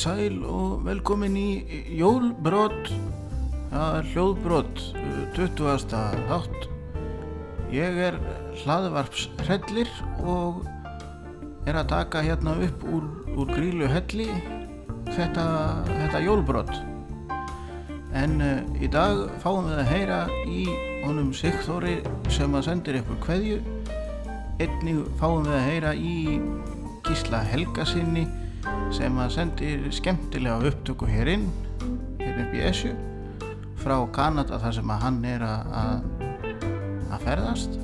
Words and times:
Í 0.00 0.02
sæl 0.02 0.36
og 0.48 0.78
velkomin 0.86 1.34
í 1.36 1.48
er 4.00 4.06
hljóðbrott, 4.14 4.80
20. 5.36 5.74
þátt. 6.30 6.64
Ég 7.68 8.00
er 8.06 8.16
hlaðvarpshrellir 8.62 9.92
og 10.24 10.64
er 11.68 11.82
að 11.82 11.92
taka 11.92 12.24
hérna 12.24 12.56
upp 12.64 12.88
úr, 12.88 13.04
úr 13.36 13.52
grílu 13.52 13.92
helli 13.92 14.30
þetta, 15.12 15.44
þetta 15.84 16.24
jólbrott. 16.24 16.72
En 18.16 18.40
uh, 18.40 18.64
í 18.80 18.88
dag 18.88 19.26
fáum 19.44 19.68
við 19.68 19.84
að 19.84 19.92
heyra 19.92 20.24
í 20.48 20.64
honum 21.04 21.34
Sigþóri 21.36 21.98
sem 22.32 22.56
að 22.56 22.70
sendir 22.72 23.02
ykkur 23.04 23.20
kveðju. 23.28 23.60
Einnig 24.64 25.04
fáum 25.20 25.44
við 25.44 25.58
að 25.60 25.66
heyra 25.68 25.92
í 25.92 26.20
Gísla 27.04 27.44
Helgasinni 27.52 28.30
sem 28.94 29.18
að 29.22 29.34
sendir 29.36 29.84
skemmtilega 29.94 30.70
upptöku 30.70 31.06
hér 31.06 31.30
inn, 31.36 31.46
hér 32.18 32.40
upp 32.42 32.56
í 32.56 32.62
Esju, 32.66 32.90
frá 33.80 33.94
Kanada 34.14 34.58
þar 34.60 34.74
sem 34.76 34.90
að 34.90 35.04
hann 35.04 35.20
er 35.30 35.44
að, 35.46 36.08
að 37.10 37.24
ferðast. 37.26 37.78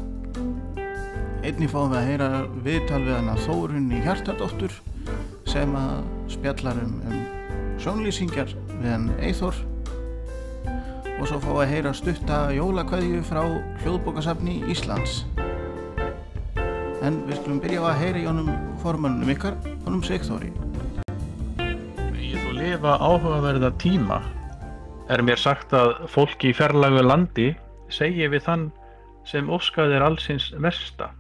Einnig 1.47 1.71
fáum 1.71 1.93
við 1.93 2.01
að 2.01 2.11
heyra 2.11 2.29
viðtal 2.67 3.01
við 3.05 3.15
hann 3.15 3.31
að 3.31 3.45
Þórunni 3.47 4.03
Hjartadóttur 4.03 4.75
sem 5.47 5.79
að 5.79 5.95
spjallar 6.35 6.83
um, 6.83 6.99
um 7.07 7.25
sjónlýsingar 7.79 8.51
við 8.81 8.91
hann 8.91 9.09
Eithor 9.23 9.63
og 10.67 11.25
svo 11.31 11.39
fáum 11.39 11.61
við 11.61 11.63
að 11.63 11.73
heyra 11.77 11.95
stutta 11.97 12.43
jólakvæðju 12.57 13.23
frá 13.31 13.43
hljóðbókasafni 13.85 14.59
Íslands. 14.75 15.23
En 17.07 17.23
við 17.29 17.39
skulum 17.39 17.63
byrja 17.63 17.87
á 17.87 17.95
að 17.95 18.01
heyra 18.03 18.25
í 18.25 18.27
honum 18.27 18.55
formannum 18.83 19.37
ykkar, 19.37 19.55
honum 19.87 20.03
Sigþóri. 20.05 20.51
Lifa 22.67 22.97
áhugaverða 22.99 23.69
tíma 23.79 24.17
er 25.15 25.21
mér 25.23 25.39
sagt 25.39 25.71
að 25.77 26.01
fólki 26.11 26.49
í 26.51 26.55
fjarlagu 26.59 27.05
landi 27.05 27.45
segi 27.95 28.27
við 28.33 28.43
þann 28.43 28.65
sem 29.31 29.53
óskaðir 29.55 30.03
allsins 30.03 30.49
versta. 30.65 31.13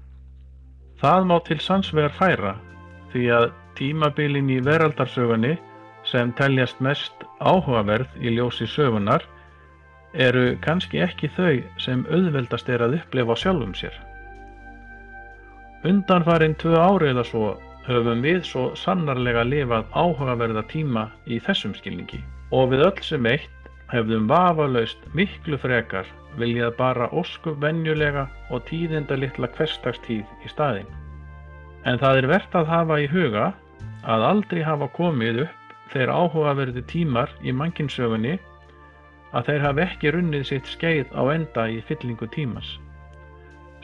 Það 0.98 1.28
má 1.30 1.36
til 1.46 1.58
sannsvegar 1.62 2.16
færa 2.18 2.56
því 3.12 3.22
að 3.36 3.46
tímabilin 3.78 4.50
í 4.50 4.58
veraldarsögunni 4.66 5.52
sem 6.10 6.32
teljast 6.40 6.82
mest 6.82 7.22
áhugaverð 7.38 8.18
í 8.18 8.34
ljósi 8.34 8.66
sögunar 8.66 9.22
eru 10.26 10.56
kannski 10.66 11.04
ekki 11.06 11.30
þau 11.38 11.62
sem 11.78 12.02
auðveldast 12.10 12.74
er 12.74 12.82
að 12.88 12.98
upplefa 12.98 13.38
sjálfum 13.44 13.78
sér. 13.78 13.94
Undanfarin 15.86 16.58
tvö 16.58 16.74
ári 16.74 17.14
eða 17.14 17.26
svo 17.30 17.54
höfum 17.86 18.22
við 18.24 18.40
svo 18.48 18.68
sannarlega 18.78 19.44
lifað 19.46 19.86
áhugaverða 19.94 20.62
tíma 20.72 21.08
í 21.26 21.38
þessum 21.42 21.74
skilningi 21.78 22.22
og 22.56 22.70
við 22.72 22.86
öll 22.88 23.02
sem 23.06 23.26
eitt 23.30 23.70
hefðum 23.92 24.26
vafalaust 24.30 25.02
miklu 25.14 25.58
frekar 25.62 26.08
viljað 26.40 26.74
bara 26.78 27.10
óskup 27.14 27.60
venjulega 27.62 28.26
og 28.50 28.64
tíðinda 28.68 29.16
litla 29.18 29.48
hverstagstíð 29.56 30.24
í 30.44 30.50
staðin. 30.50 30.88
En 31.86 32.00
það 32.02 32.22
er 32.22 32.28
verðt 32.32 32.58
að 32.58 32.72
hafa 32.72 32.98
í 33.02 33.06
huga 33.10 33.46
að 34.06 34.26
aldrei 34.30 34.62
hafa 34.66 34.88
komið 34.96 35.44
upp 35.46 35.92
þeir 35.92 36.12
áhugaverði 36.12 36.82
tímar 36.90 37.30
í 37.46 37.54
mankinsögunni 37.54 38.34
að 39.36 39.50
þeir 39.50 39.64
hafi 39.66 39.84
ekki 39.86 40.12
runnið 40.14 40.48
sitt 40.50 40.70
skeið 40.70 41.14
á 41.14 41.22
enda 41.34 41.68
í 41.70 41.78
fyllingu 41.86 42.28
tímas. 42.34 42.76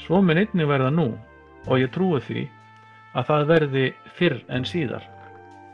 Svo 0.02 0.18
mun 0.22 0.40
einnig 0.40 0.68
verða 0.68 0.90
nú 0.90 1.12
og 1.68 1.78
ég 1.78 1.92
trúi 1.94 2.20
því 2.26 2.48
að 3.16 3.26
það 3.30 3.48
verði 3.52 3.86
fyrr 4.18 4.38
en 4.48 4.64
síðar. 4.68 5.04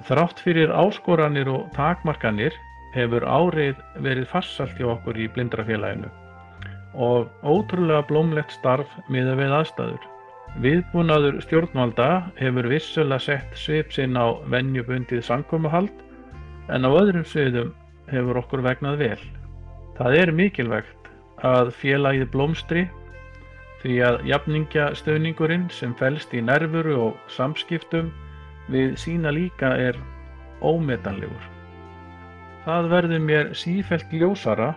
Þrátt 0.06 0.40
fyrir 0.44 0.72
áskoranir 0.74 1.50
og 1.50 1.68
takmarkanir 1.74 2.54
hefur 2.94 3.26
árið 3.26 3.80
verið 4.04 4.30
farsalt 4.30 4.76
hjá 4.78 4.94
okkur 4.94 5.18
í 5.18 5.28
blindrafélaginu 5.34 6.10
og 6.98 7.28
ótrúlega 7.44 8.02
blómlegt 8.08 8.54
starf 8.56 8.90
miða 9.12 9.36
við 9.38 9.52
aðstæður. 9.58 10.06
Viðbúnaður 10.64 11.40
stjórnvalda 11.44 12.08
hefur 12.40 12.68
vissulega 12.72 13.20
sett 13.22 13.58
svip 13.60 13.92
sinn 13.94 14.16
á 14.16 14.34
venjubundið 14.50 15.22
sankomuhald 15.26 15.92
en 16.72 16.88
á 16.88 16.90
öðrum 16.90 17.26
sviðum 17.28 17.74
hefur 18.08 18.40
okkur 18.40 18.64
vegnað 18.64 19.02
vel. 19.02 19.20
Það 19.98 20.16
er 20.22 20.32
mikilvægt 20.32 21.12
að 21.46 21.70
félagið 21.78 22.30
blómstri 22.32 22.86
því 23.82 23.98
að 24.02 24.24
jafningjastöðningurinn 24.26 25.68
sem 25.70 25.94
felst 25.98 26.34
í 26.34 26.42
nervuru 26.42 26.96
og 27.08 27.30
samskiptum 27.30 28.10
við 28.72 28.96
sína 29.00 29.30
líka 29.34 29.70
er 29.78 29.98
ómetanlegur. 30.62 31.46
Það 32.66 32.90
verður 32.92 33.24
mér 33.24 33.50
sífelt 33.56 34.12
ljósara 34.12 34.72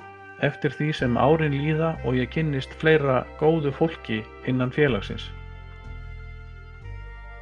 eftir 0.46 0.74
því 0.78 0.90
sem 0.98 1.18
árin 1.18 1.58
líða 1.58 1.96
og 2.06 2.18
ég 2.18 2.30
kynnist 2.34 2.74
fleira 2.82 3.22
góðu 3.42 3.74
fólki 3.76 4.22
innan 4.50 4.74
félagsins. 4.74 5.28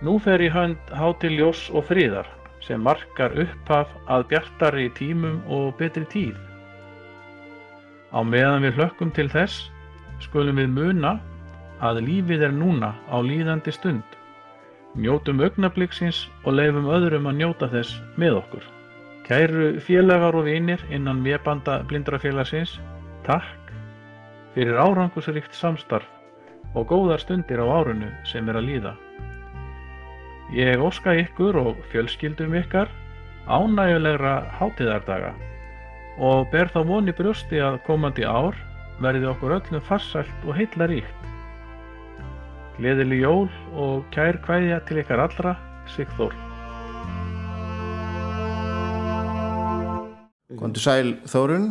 Nú 0.03 0.15
fer 0.23 0.39
í 0.39 0.47
hönd 0.51 0.93
hátil 0.95 1.35
ljós 1.35 1.67
og 1.75 1.83
friðar 1.89 2.27
sem 2.63 2.79
markar 2.83 3.35
upphaf 3.39 3.91
að 4.07 4.27
bjartari 4.31 4.87
tímum 4.95 5.41
og 5.51 5.73
betri 5.79 6.05
tíð. 6.11 6.37
Á 8.15 8.23
meðan 8.23 8.63
við 8.65 8.79
hlökkum 8.79 9.11
til 9.15 9.27
þess 9.31 9.67
skulum 10.23 10.59
við 10.59 10.71
muna 10.75 11.17
að 11.85 12.01
lífið 12.07 12.45
er 12.49 12.55
núna 12.55 12.93
á 13.07 13.17
líðandi 13.23 13.73
stund. 13.75 14.05
Njótum 14.99 15.41
augnabliksins 15.45 16.25
og 16.43 16.57
leifum 16.57 16.89
öðrum 16.89 17.29
að 17.29 17.39
njóta 17.39 17.69
þess 17.71 17.99
með 18.19 18.39
okkur. 18.41 18.63
Kæru 19.27 19.67
félagar 19.85 20.35
og 20.35 20.47
vinir 20.49 20.81
innan 20.89 21.21
vébanda 21.23 21.83
blindrafélagsins, 21.89 22.79
takk 23.27 23.73
fyrir 24.55 24.79
árangusrikt 24.81 25.53
samstarf 25.53 26.07
og 26.73 26.89
góðar 26.89 27.21
stundir 27.21 27.61
á 27.61 27.65
árunu 27.69 28.09
sem 28.25 28.49
er 28.49 28.57
að 28.57 28.67
líða. 28.69 28.95
Ég 30.53 30.81
óska 30.81 31.13
ykkur 31.13 31.59
og 31.61 31.77
fjölskyldum 31.91 32.55
ykkar 32.57 32.89
ánægulegra 33.45 34.49
hátíðardaga 34.57 35.35
og 36.17 36.49
ber 36.51 36.69
þá 36.73 36.81
voni 36.89 37.13
brjósti 37.15 37.61
að 37.61 37.79
komandi 37.85 38.25
ár 38.25 38.57
verði 38.99 39.29
okkur 39.29 39.59
öllum 39.59 39.85
farsælt 39.85 40.47
og 40.47 40.57
heilla 40.57 40.89
ríkt. 40.89 41.19
Gleðileg 42.79 43.19
jól 43.19 43.49
og 43.75 44.05
kær 44.15 44.37
kvæðja 44.39 44.77
til 44.87 45.01
ykkar 45.01 45.19
allra, 45.19 45.51
Sigþór. 45.91 46.31
Kondur 50.55 50.79
sæl 50.79 51.09
Þórun. 51.27 51.65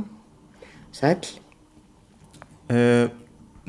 Sæl. 0.93 1.23
Uh, 2.69 3.09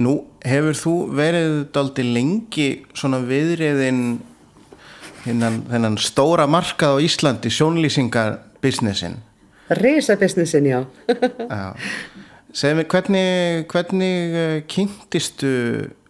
nú 0.03 0.17
hefur 0.43 0.75
þú 0.75 0.95
verið 1.15 1.55
daldi 1.77 2.03
lengi 2.09 2.65
svona 2.91 3.21
viðriðin 3.23 4.19
þennan, 5.23 5.61
þennan 5.71 5.95
stóra 6.03 6.43
markað 6.43 6.99
á 6.99 7.03
Íslandi, 7.07 7.53
sjónlýsingarbusinessin. 7.55 9.15
Rísabusinessin, 9.79 10.67
já. 10.67 10.83
já. 11.55 11.71
Segð 12.51 12.81
mér, 12.81 12.91
hvernig, 12.91 13.65
hvernig 13.71 14.37
uh, 14.43 14.59
kynntistu 14.67 15.55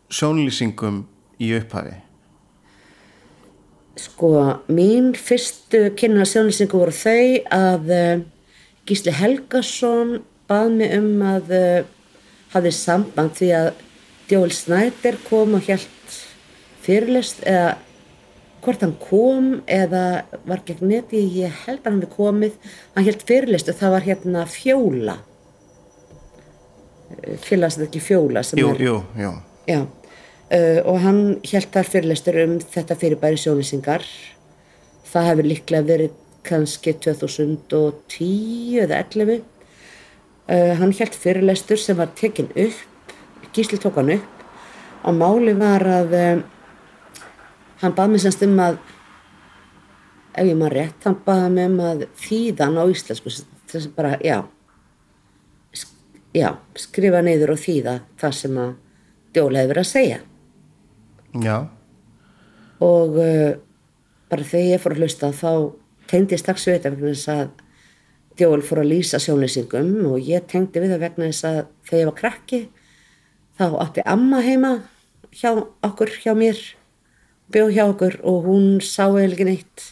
sjónlýsingum 0.09 1.03
í 1.39 1.51
upphafi? 1.57 1.95
Sko, 3.99 4.31
mín 4.71 5.11
fyrstu 5.17 5.89
kynna 5.99 6.27
sjónlýsingu 6.27 6.79
voru 6.79 6.95
þau 6.95 7.39
að 7.55 7.93
uh, 7.95 8.21
Gísli 8.87 9.11
Helgason 9.15 10.19
bað 10.49 10.71
mig 10.79 10.95
um 10.95 11.23
að 11.35 11.51
uh, 11.57 11.89
hafði 12.53 12.73
samband 12.75 13.35
því 13.37 13.51
að 13.57 13.69
Djóel 14.29 14.53
Snæder 14.53 15.17
kom 15.27 15.55
og 15.57 15.67
helt 15.67 16.17
fyrirlest 16.85 17.43
eða 17.49 17.77
hvort 18.63 18.83
hann 18.83 18.95
kom 19.01 19.49
eða 19.71 20.03
var 20.47 20.63
gegn 20.67 20.89
neti, 20.91 21.21
ég 21.39 21.53
held 21.65 21.81
að 21.83 21.91
hann 21.91 22.01
hefði 22.01 22.15
komið, 22.15 22.57
hann 22.95 23.07
helt 23.07 23.23
fyrirlest 23.27 23.71
og 23.71 23.77
það 23.79 23.93
var 23.95 24.07
hérna 24.07 24.43
fjóla, 24.49 25.15
félagast 27.45 27.85
ekki 27.87 28.03
fjóla 28.03 28.43
sem 28.45 28.59
jú, 28.61 28.73
er. 28.73 28.83
Jú, 28.83 28.97
jú, 29.19 29.35
Já, 29.69 29.83
uh, 30.53 30.79
og 30.89 30.99
hann 31.03 31.21
held 31.51 31.69
þar 31.73 31.87
fyrirlestur 31.93 32.39
um 32.45 32.57
þetta 32.63 32.97
fyrirbæri 32.99 33.39
sjónlýsingar. 33.41 34.05
Það 35.09 35.29
hefur 35.31 35.49
líklega 35.49 35.87
verið 35.87 36.17
kannski 36.45 36.93
2010 37.03 38.83
eða 38.85 39.01
11. 39.03 39.41
Uh, 40.49 40.73
hann 40.79 40.93
held 40.97 41.17
fyrirlestur 41.17 41.77
sem 41.81 41.97
var 41.99 42.09
tekin 42.17 42.49
upp, 42.55 43.09
gísli 43.53 43.77
tók 43.81 43.97
hann 43.99 44.15
upp 44.17 44.35
og 45.07 45.15
máli 45.15 45.53
var 45.55 45.83
að 45.87 46.13
um, 46.17 46.39
hann 47.79 47.93
bað 47.95 48.09
mér 48.11 48.21
semst 48.25 48.41
um 48.43 48.57
að, 48.59 48.79
ef 50.35 50.49
ég 50.49 50.57
maður 50.59 50.75
rétt, 50.75 51.05
hann 51.05 51.15
baði 51.25 51.51
mig 51.55 51.69
um 51.69 51.77
að 51.87 52.03
þýðan 52.19 52.75
á 52.75 52.83
íslensku, 52.91 53.31
þess 53.71 53.87
að 53.87 53.93
bara, 53.95 54.11
já, 54.25 54.41
sk- 55.71 56.19
já, 56.35 56.49
skrifa 56.75 57.21
niður 57.23 57.53
og 57.55 57.61
þýða 57.63 57.95
það 58.19 58.35
sem 58.41 58.59
að 58.65 58.73
Djóla 59.37 59.63
hefur 59.63 59.79
að 59.83 59.87
segja 59.93 60.19
já, 61.33 61.57
og 62.83 63.19
uh, 63.19 63.57
bara 64.29 64.45
þegar 64.45 64.71
ég 64.73 64.83
fór 64.83 64.95
að 64.95 65.03
hlusta 65.03 65.31
þá 65.35 65.51
tengdi 66.09 66.39
strax 66.39 66.67
við 66.67 66.79
þetta 66.79 66.93
vegna 66.95 67.15
þess 67.15 67.33
að 67.35 67.49
Djóel 68.39 68.61
fór 68.63 68.79
að 68.79 68.91
lýsa 68.93 69.19
sjónlýsingum 69.19 69.95
og 70.13 70.23
ég 70.23 70.45
tengdi 70.47 70.79
við 70.79 70.93
það 70.93 71.01
vegna 71.03 71.27
þess 71.27 71.47
að 71.49 71.57
þegar 71.89 71.99
ég 71.99 72.09
var 72.09 72.19
krakki 72.21 72.59
þá 73.59 73.65
átti 73.83 74.05
amma 74.07 74.39
heima 74.45 74.73
hjá 75.35 75.51
okkur, 75.83 76.13
hjá 76.23 76.31
mér 76.37 76.59
bjóð 77.51 77.73
hjá 77.75 77.83
okkur 77.89 78.19
og 78.27 78.47
hún 78.47 78.79
sá 78.85 79.09
ekki 79.19 79.47
neitt. 79.47 79.89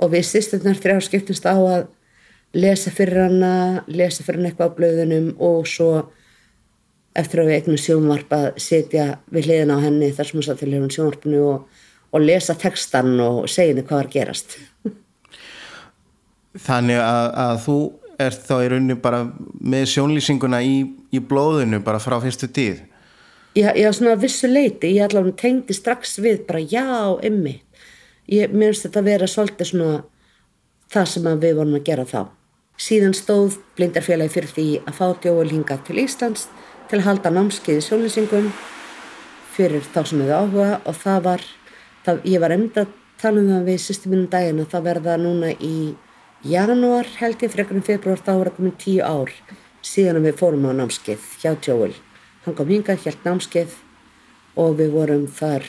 Og 0.00 0.12
við 0.14 0.26
sýsturnar 0.28 0.78
þrjá 0.80 1.00
skiptumst 1.06 1.46
á 1.46 1.54
að 1.54 1.88
lesa 2.56 2.90
fyrir 2.92 3.26
hana, 3.28 3.84
lesa 3.86 4.24
fyrir 4.24 4.40
hana 4.40 4.50
eitthvað 4.50 4.72
á 4.72 4.76
blöðunum 4.78 5.28
og 5.38 5.68
svo 5.70 5.90
eftir 7.20 7.42
að 7.42 7.50
við 7.50 7.58
eignum 7.58 7.80
sjónvarp 7.80 8.34
að 8.34 8.48
setja 8.62 9.06
við 9.32 9.48
hliðina 9.48 9.78
á 9.78 9.84
henni 9.84 10.10
þar 10.16 10.28
sem 10.28 10.38
hún 10.40 10.46
satt 10.46 10.60
til 10.62 10.72
hérna 10.72 10.90
sjónvarpinu 10.94 11.40
og, 11.46 11.80
og 12.10 12.24
lesa 12.24 12.56
textan 12.58 13.14
og 13.22 13.48
segja 13.50 13.74
henni 13.74 13.86
hvað 13.86 14.02
var 14.02 14.12
gerast. 14.14 14.58
Þannig 16.66 17.00
að, 17.04 17.26
að 17.44 17.56
þú 17.64 17.78
ert 18.20 18.46
þá 18.46 18.54
í 18.58 18.68
rauninni 18.72 18.96
bara 19.00 19.24
með 19.60 19.88
sjónlýsinguna 19.94 20.60
í, 20.66 20.76
í 21.14 21.20
blóðinu 21.22 21.80
bara 21.84 22.02
frá 22.02 22.18
fyrstu 22.22 22.50
tíð? 22.50 22.82
Já, 23.56 23.72
já 23.74 23.88
svona 23.92 24.14
vissu 24.20 24.46
leiti, 24.50 24.92
ég 24.94 25.08
allavega 25.08 25.40
tengdi 25.40 25.74
strax 25.74 26.18
við 26.22 26.44
bara 26.46 26.60
já, 26.62 26.86
emmi. 27.26 27.56
Ég 28.30 28.52
minnst 28.54 28.86
þetta 28.86 29.00
að 29.02 29.08
vera 29.10 29.30
svolítið 29.30 29.70
svona 29.72 29.94
það 30.90 31.08
sem 31.10 31.32
við 31.42 31.56
vorum 31.58 31.78
að 31.78 31.88
gera 31.88 32.06
þá. 32.06 32.20
Síðan 32.80 33.16
stóð 33.16 33.58
blindarfélagi 33.76 34.32
fyrir 34.32 34.52
því 34.54 34.66
að 34.86 34.96
fá 34.96 35.06
djóðul 35.20 35.50
hingað 35.50 35.82
til 35.88 35.98
Íslands 36.00 36.46
til 36.90 36.98
að 36.98 37.06
halda 37.06 37.30
námskeiði 37.30 37.82
sjónlýsingum 37.86 38.46
fyrir 39.54 39.84
þá 39.94 40.00
sem 40.10 40.22
hefur 40.24 40.32
áhuga 40.40 40.70
og 40.90 40.96
það 40.98 41.18
var, 41.28 41.44
það, 42.02 42.16
ég 42.26 42.42
var 42.42 42.54
einmitt 42.56 42.80
að 42.80 42.94
tala 43.20 43.38
um 43.38 43.50
það 43.52 43.68
við 43.68 43.78
sýstumínum 43.84 44.30
daginn 44.32 44.62
og 44.64 44.72
það 44.72 44.86
verða 44.88 45.14
núna 45.20 45.52
í 45.54 45.74
janúar 46.50 47.06
held 47.20 47.44
ég, 47.44 47.52
frekarinn 47.52 47.86
februar, 47.86 48.18
þá 48.18 48.32
var 48.32 48.50
það 48.50 48.56
komin 48.56 48.74
tíu 48.82 49.04
ár 49.06 49.30
síðan 49.86 50.24
við 50.24 50.40
fórum 50.40 50.66
á 50.66 50.72
námskeið 50.80 51.28
hjá 51.44 51.52
Joel. 51.62 51.94
Hann 52.42 52.58
kom 52.58 52.72
hingað, 52.74 53.04
hjælt 53.04 53.22
námskeið 53.28 53.78
og 54.58 54.74
við 54.80 54.90
vorum 54.96 55.28
þar 55.30 55.68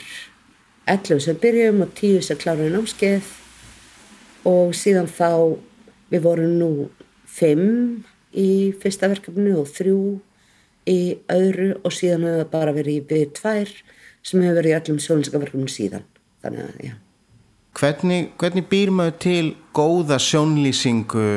11 0.90 1.22
sem 1.28 1.38
byrjum 1.38 1.84
og 1.86 1.94
10 2.02 2.26
sem 2.26 2.42
kláruði 2.42 2.74
námskeið 2.74 3.30
og 4.50 4.74
síðan 4.74 5.06
þá 5.06 5.30
við 6.10 6.26
vorum 6.26 6.58
nú 6.58 6.72
5 7.38 7.64
í 8.42 8.50
fyrsta 8.82 9.12
verkefni 9.12 9.54
og 9.54 9.70
3 9.70 9.94
í 10.88 11.00
öðru 11.30 11.70
og 11.82 11.94
síðan 11.94 12.26
hefur 12.26 12.42
það 12.42 12.52
bara 12.52 12.74
verið 12.76 12.98
í 12.98 13.06
byrju 13.10 13.30
tvær 13.38 13.72
sem 14.22 14.42
hefur 14.42 14.58
verið 14.58 14.72
í 14.72 14.76
öllum 14.78 15.00
sjónlýsingaverkunum 15.02 15.70
síðan. 15.70 16.06
Þannig 16.42 16.66
að, 16.66 16.78
já. 16.88 16.94
Hvernig, 17.78 18.32
hvernig 18.40 18.66
býr 18.68 18.90
maður 18.92 19.14
til 19.22 19.46
góða 19.72 20.18
sjónlýsingu 20.20 21.28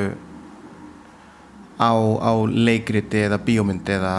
á, 1.79 1.91
á 1.95 2.33
leikriti 2.47 3.23
eða 3.27 3.39
bíómyndi 3.45 3.95
eða, 3.95 4.17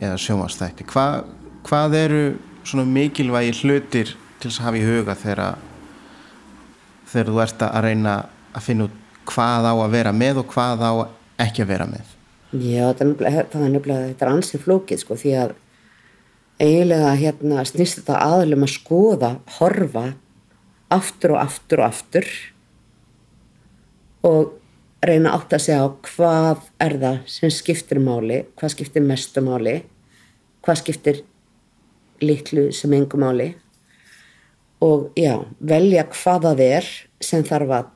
eða 0.00 0.18
sjónvastætti 0.18 0.86
Hva, 0.90 1.06
hvað 1.66 1.96
eru 1.98 2.24
svona 2.64 2.86
mikilvægi 2.88 3.54
hlutir 3.62 4.14
til 4.40 4.50
að 4.50 4.60
hafa 4.66 4.80
í 4.80 4.84
huga 4.84 5.16
þegar 5.18 5.44
þegar 7.12 7.30
þú 7.30 7.40
ert 7.44 7.64
að 7.68 7.80
reyna 7.86 8.14
að 8.54 8.66
finna 8.66 8.88
út 8.88 9.00
hvað 9.28 9.70
á 9.70 9.74
að 9.74 9.94
vera 9.94 10.12
með 10.14 10.42
og 10.42 10.50
hvað 10.52 10.84
á 10.84 10.92
ekki 11.44 11.64
að 11.64 11.72
vera 11.72 11.88
með 11.88 12.14
Já, 12.54 12.92
það 12.94 13.00
er 13.02 13.70
nefnilega, 13.72 14.10
þetta 14.12 14.26
er 14.26 14.30
ansið 14.30 14.60
flókið 14.62 15.00
sko 15.02 15.16
því 15.18 15.30
að 15.42 15.54
eiginlega 16.62 17.14
hérna 17.18 17.64
snýst 17.66 17.98
þetta 17.98 18.20
aðlum 18.22 18.66
að 18.66 18.74
skoða, 18.76 19.30
horfa 19.56 20.04
aftur 20.94 21.34
og 21.34 21.40
aftur 21.42 21.82
og 21.82 21.88
aftur 21.88 22.28
og 24.24 24.52
reyna 25.04 25.32
átt 25.34 25.56
að 25.56 25.64
segja 25.64 25.82
á 25.82 25.88
hvað 26.06 26.62
er 26.86 26.94
það 27.02 27.18
sem 27.34 27.52
skiptir 27.52 28.00
máli, 28.00 28.44
hvað 28.54 28.74
skiptir 28.76 29.04
mestu 29.04 29.42
máli, 29.44 29.74
hvað 30.62 30.80
skiptir 30.84 31.20
litlu 32.22 32.68
sem 32.72 32.94
engu 32.94 33.18
máli 33.18 33.50
og 34.84 35.10
já, 35.18 35.40
velja 35.58 36.06
hvað 36.12 36.46
það 36.46 36.64
er 36.68 36.92
sem 37.18 37.42
þarf 37.44 37.76
að 37.80 37.92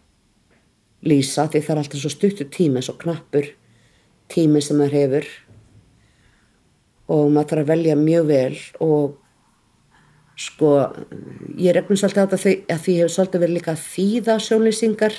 lýsa 1.09 1.47
því 1.47 1.63
það 1.63 1.75
er 1.77 1.85
alltaf 1.85 2.03
svo 2.03 2.11
stuttur 2.13 2.51
tíma, 2.51 2.83
svo 2.83 2.99
knappur 2.99 3.53
tími 4.33 4.63
sem 4.65 4.79
maður 4.79 4.99
hefur. 4.99 5.31
Og 7.09 7.33
maður 7.33 7.51
þarf 7.53 7.65
að 7.65 7.73
velja 7.73 7.97
mjög 7.99 8.29
vel 8.29 8.61
og 8.85 9.17
sko 10.39 10.73
ég 11.59 11.79
efnum 11.81 11.99
svolítið 11.99 12.23
á 12.23 12.27
þetta 12.31 12.75
að 12.75 12.83
því 12.85 12.97
hefur 13.01 13.15
svolítið 13.15 13.45
verið 13.45 13.57
líka 13.59 13.75
þýða 13.83 14.37
sjónlýsingar 14.45 15.17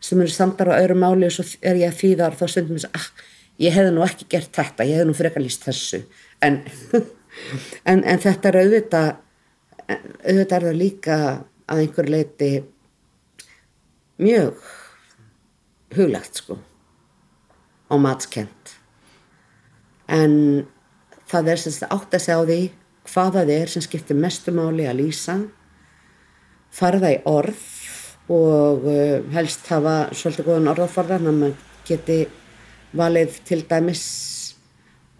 sem 0.00 0.22
eru 0.24 0.32
samtar 0.32 0.72
á 0.72 0.80
öðru 0.80 0.96
máli 0.98 1.28
og 1.28 1.34
svo 1.36 1.44
er 1.60 1.78
ég 1.78 1.92
að 1.92 2.00
þýða 2.00 2.30
og 2.30 2.38
þá 2.40 2.46
stundum 2.48 2.80
ég 2.80 2.88
að 2.88 2.98
ah, 2.98 3.08
ég 3.60 3.76
hefði 3.76 3.92
nú 3.94 4.04
ekki 4.06 4.28
gert 4.32 4.56
þetta, 4.56 4.86
ég 4.88 4.98
hefði 4.98 5.10
nú 5.10 5.16
frekar 5.18 5.44
líst 5.44 5.66
þessu. 5.68 6.00
En, 6.42 6.62
en, 7.90 8.00
en 8.00 8.22
þetta 8.24 8.50
er 8.50 8.60
auðvitað 8.64 9.10
auðvitað 9.90 10.56
er 10.56 10.66
það 10.66 10.80
líka 10.80 11.20
að 11.70 11.84
einhver 11.84 12.10
leiti 12.10 12.50
mjög 14.20 14.66
huglegt 15.96 16.42
sko 16.42 16.58
á 17.90 17.94
matskent 18.00 18.74
en 20.10 20.34
það 21.30 21.52
er 21.52 21.62
semst 21.62 21.86
átt 21.86 22.14
að 22.14 22.24
segja 22.24 22.38
á 22.42 22.48
því 22.48 22.60
hvað 23.10 23.36
það 23.38 23.52
er 23.56 23.72
sem 23.72 23.84
skiptir 23.84 24.18
mestumáli 24.18 24.86
að 24.88 25.02
lýsa 25.02 25.36
farða 26.74 27.14
í 27.14 27.20
orð 27.28 27.62
og 28.30 28.86
uh, 28.86 29.16
helst 29.34 29.66
hafa 29.72 30.10
svolítið 30.14 30.46
góðan 30.46 30.70
orðaforða 30.70 31.18
þannig 31.18 31.32
að 31.32 31.40
maður 31.40 31.64
geti 31.88 32.18
valið 32.96 33.40
til 33.46 33.62
dæmis 33.70 34.04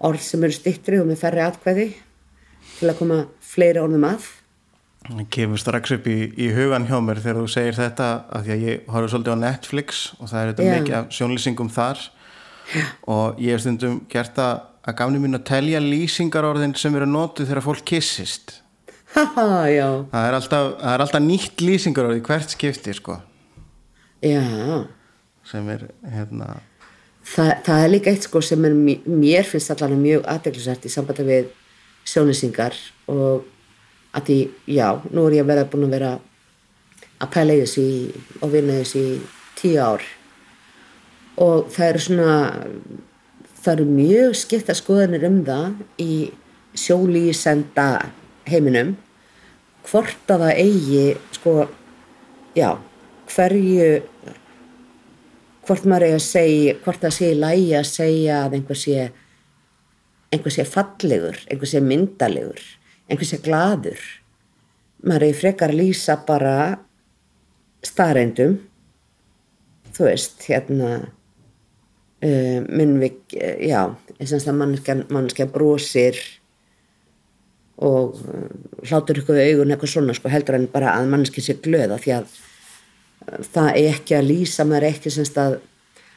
orð 0.07 0.23
sem 0.25 0.45
eru 0.47 0.55
stittri 0.55 1.01
og 1.01 1.09
með 1.09 1.25
ferri 1.25 1.43
atkvæði 1.45 1.89
til 2.79 2.91
að 2.91 3.01
koma 3.01 3.19
fleiri 3.45 3.83
orðum 3.83 4.07
að. 4.09 4.29
Það 5.11 5.27
kemur 5.35 5.61
strax 5.61 5.95
upp 5.97 6.07
í, 6.11 6.19
í 6.39 6.51
hugan 6.55 6.87
hjá 6.87 6.97
mér 7.03 7.21
þegar 7.25 7.41
þú 7.41 7.51
segir 7.51 7.77
þetta 7.79 8.09
að 8.31 8.51
að 8.53 8.65
ég 8.65 8.89
horfður 8.93 9.13
svolítið 9.15 9.37
á 9.37 9.43
Netflix 9.43 10.01
og 10.19 10.31
það 10.31 10.41
er 10.41 10.51
þetta 10.51 10.75
mikið 10.77 10.97
af 11.01 11.15
sjónlýsingum 11.17 11.71
þar 11.75 12.03
og 13.11 13.41
ég 13.43 13.55
hef 13.55 13.65
stundum 13.65 14.00
gert 14.11 14.39
að, 14.41 14.65
að 14.87 14.99
gafni 15.00 15.21
mín 15.23 15.39
að 15.39 15.47
telja 15.50 15.83
lýsingarorðin 15.85 16.77
sem 16.79 16.97
eru 16.99 17.09
nótið 17.11 17.50
þegar 17.50 17.67
fólk 17.67 17.85
kissist 17.93 18.57
það 19.17 19.67
er 19.75 20.37
alltaf, 20.37 20.73
það 20.79 20.95
er 20.95 21.05
alltaf 21.05 21.23
nýtt 21.25 21.62
lýsingarorði 21.67 22.21
hvert 22.29 22.53
skipti 22.55 22.95
sko. 22.95 23.17
Já. 24.23 24.43
Sem 25.50 25.67
er 25.73 25.89
hérna 26.12 26.61
Þa, 27.31 27.45
það 27.67 27.83
er 27.85 27.91
líka 27.93 28.12
eitt 28.12 28.25
sko 28.25 28.41
sem 28.43 28.65
er, 28.65 28.75
mér 28.75 29.47
finnst 29.47 29.71
allavega 29.75 30.00
mjög 30.00 30.23
aðdeglisvært 30.33 30.87
í 30.89 30.93
sambandi 30.93 31.27
við 31.27 31.50
sjónlýsingar 32.09 32.77
og 33.12 33.45
að 34.17 34.25
því, 34.27 34.39
já, 34.75 34.87
nú 35.12 35.27
er 35.29 35.37
ég 35.37 35.45
að 35.45 35.50
vera 35.53 35.67
búin 35.71 35.87
að 35.87 35.95
vera 35.95 36.12
að 37.21 37.33
pæla 37.35 37.57
í 37.59 37.61
þessu 37.61 37.85
og 38.41 38.55
vinna 38.55 38.79
þessu 38.81 39.03
í 39.05 39.12
tíu 39.61 39.77
ár 39.85 40.07
og 41.40 41.70
það 41.73 41.87
eru 41.88 42.02
svona 42.04 42.35
það 43.61 43.73
eru 43.75 43.87
mjög 43.88 44.37
skipta 44.40 44.76
skoðanir 44.76 45.26
um 45.28 45.40
það 45.47 45.80
í 46.00 46.14
sjólísenda 46.78 47.88
heiminum 48.49 48.94
hvort 49.88 50.32
að 50.32 50.44
það 50.44 50.61
eigi 50.62 51.06
sko 51.35 51.54
já, 52.56 52.76
hverju 53.32 53.90
hvort 55.66 55.88
maður 55.88 56.09
eigi 56.09 56.18
að 56.18 56.26
segja 56.26 56.76
hvort 56.85 57.04
það 57.04 57.16
sé 57.16 57.30
í 57.32 57.40
lægi 57.40 57.75
að 57.78 57.90
segja 57.90 58.38
að 58.44 58.56
einhver 58.59 58.80
sé 58.80 59.11
einhver 60.30 60.54
sé 60.54 60.66
fallegur, 60.68 61.38
einhver 61.50 61.70
sé 61.70 61.82
myndalegur 61.82 62.64
einhver 63.11 63.28
sé 63.28 63.40
gladur 63.42 64.04
maður 65.02 65.28
eigi 65.28 65.40
frekar 65.40 65.73
að 65.73 65.80
lýsa 65.82 66.18
bara 66.28 66.56
starrendum 67.87 68.59
þú 69.97 70.06
veist, 70.06 70.44
hérna 70.47 70.90
uh, 72.23 72.29
eh, 72.29 72.61
minnvik, 72.69 73.23
uh, 73.37 73.57
já 73.65 73.83
eins 74.19 74.35
og 74.37 74.61
mannskja 75.11 75.47
brosir 75.50 76.19
og 77.81 78.21
uh, 78.21 78.47
hlátur 78.85 79.23
ykkur 79.23 79.39
við 79.39 79.55
augun 79.55 79.75
eitthvað 79.75 79.95
svona 79.95 80.17
sko, 80.17 80.33
heldur 80.33 80.59
en 80.59 80.69
bara 80.73 80.95
að 80.99 81.11
mannskja 81.15 81.45
sé 81.45 81.59
glöða 81.62 82.00
því 82.00 82.17
að 82.19 82.39
það 83.50 83.71
er 83.71 83.95
ekki 83.95 84.17
að 84.17 84.29
lýsa 84.31 84.67
maður 84.67 84.87
er 84.89 84.97
ekki 84.97 85.12
semst 85.15 85.39
að 85.41 85.59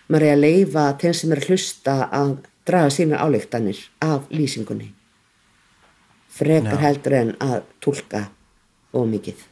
maður 0.09 0.27
er 0.27 0.35
að 0.35 0.43
leifa 0.43 0.89
þess 1.01 1.23
sem 1.23 1.31
er 1.33 1.41
að 1.41 1.49
hlusta 1.51 1.95
að 2.11 2.35
draga 2.67 2.91
sína 2.93 3.23
álíktanir 3.23 3.79
af 4.03 4.29
lýsingunni 4.31 4.91
frekar 6.33 6.79
Já. 6.79 6.83
heldur 6.87 7.17
en 7.19 7.33
að 7.43 7.57
tólka 7.83 8.27
ómikið 8.95 9.43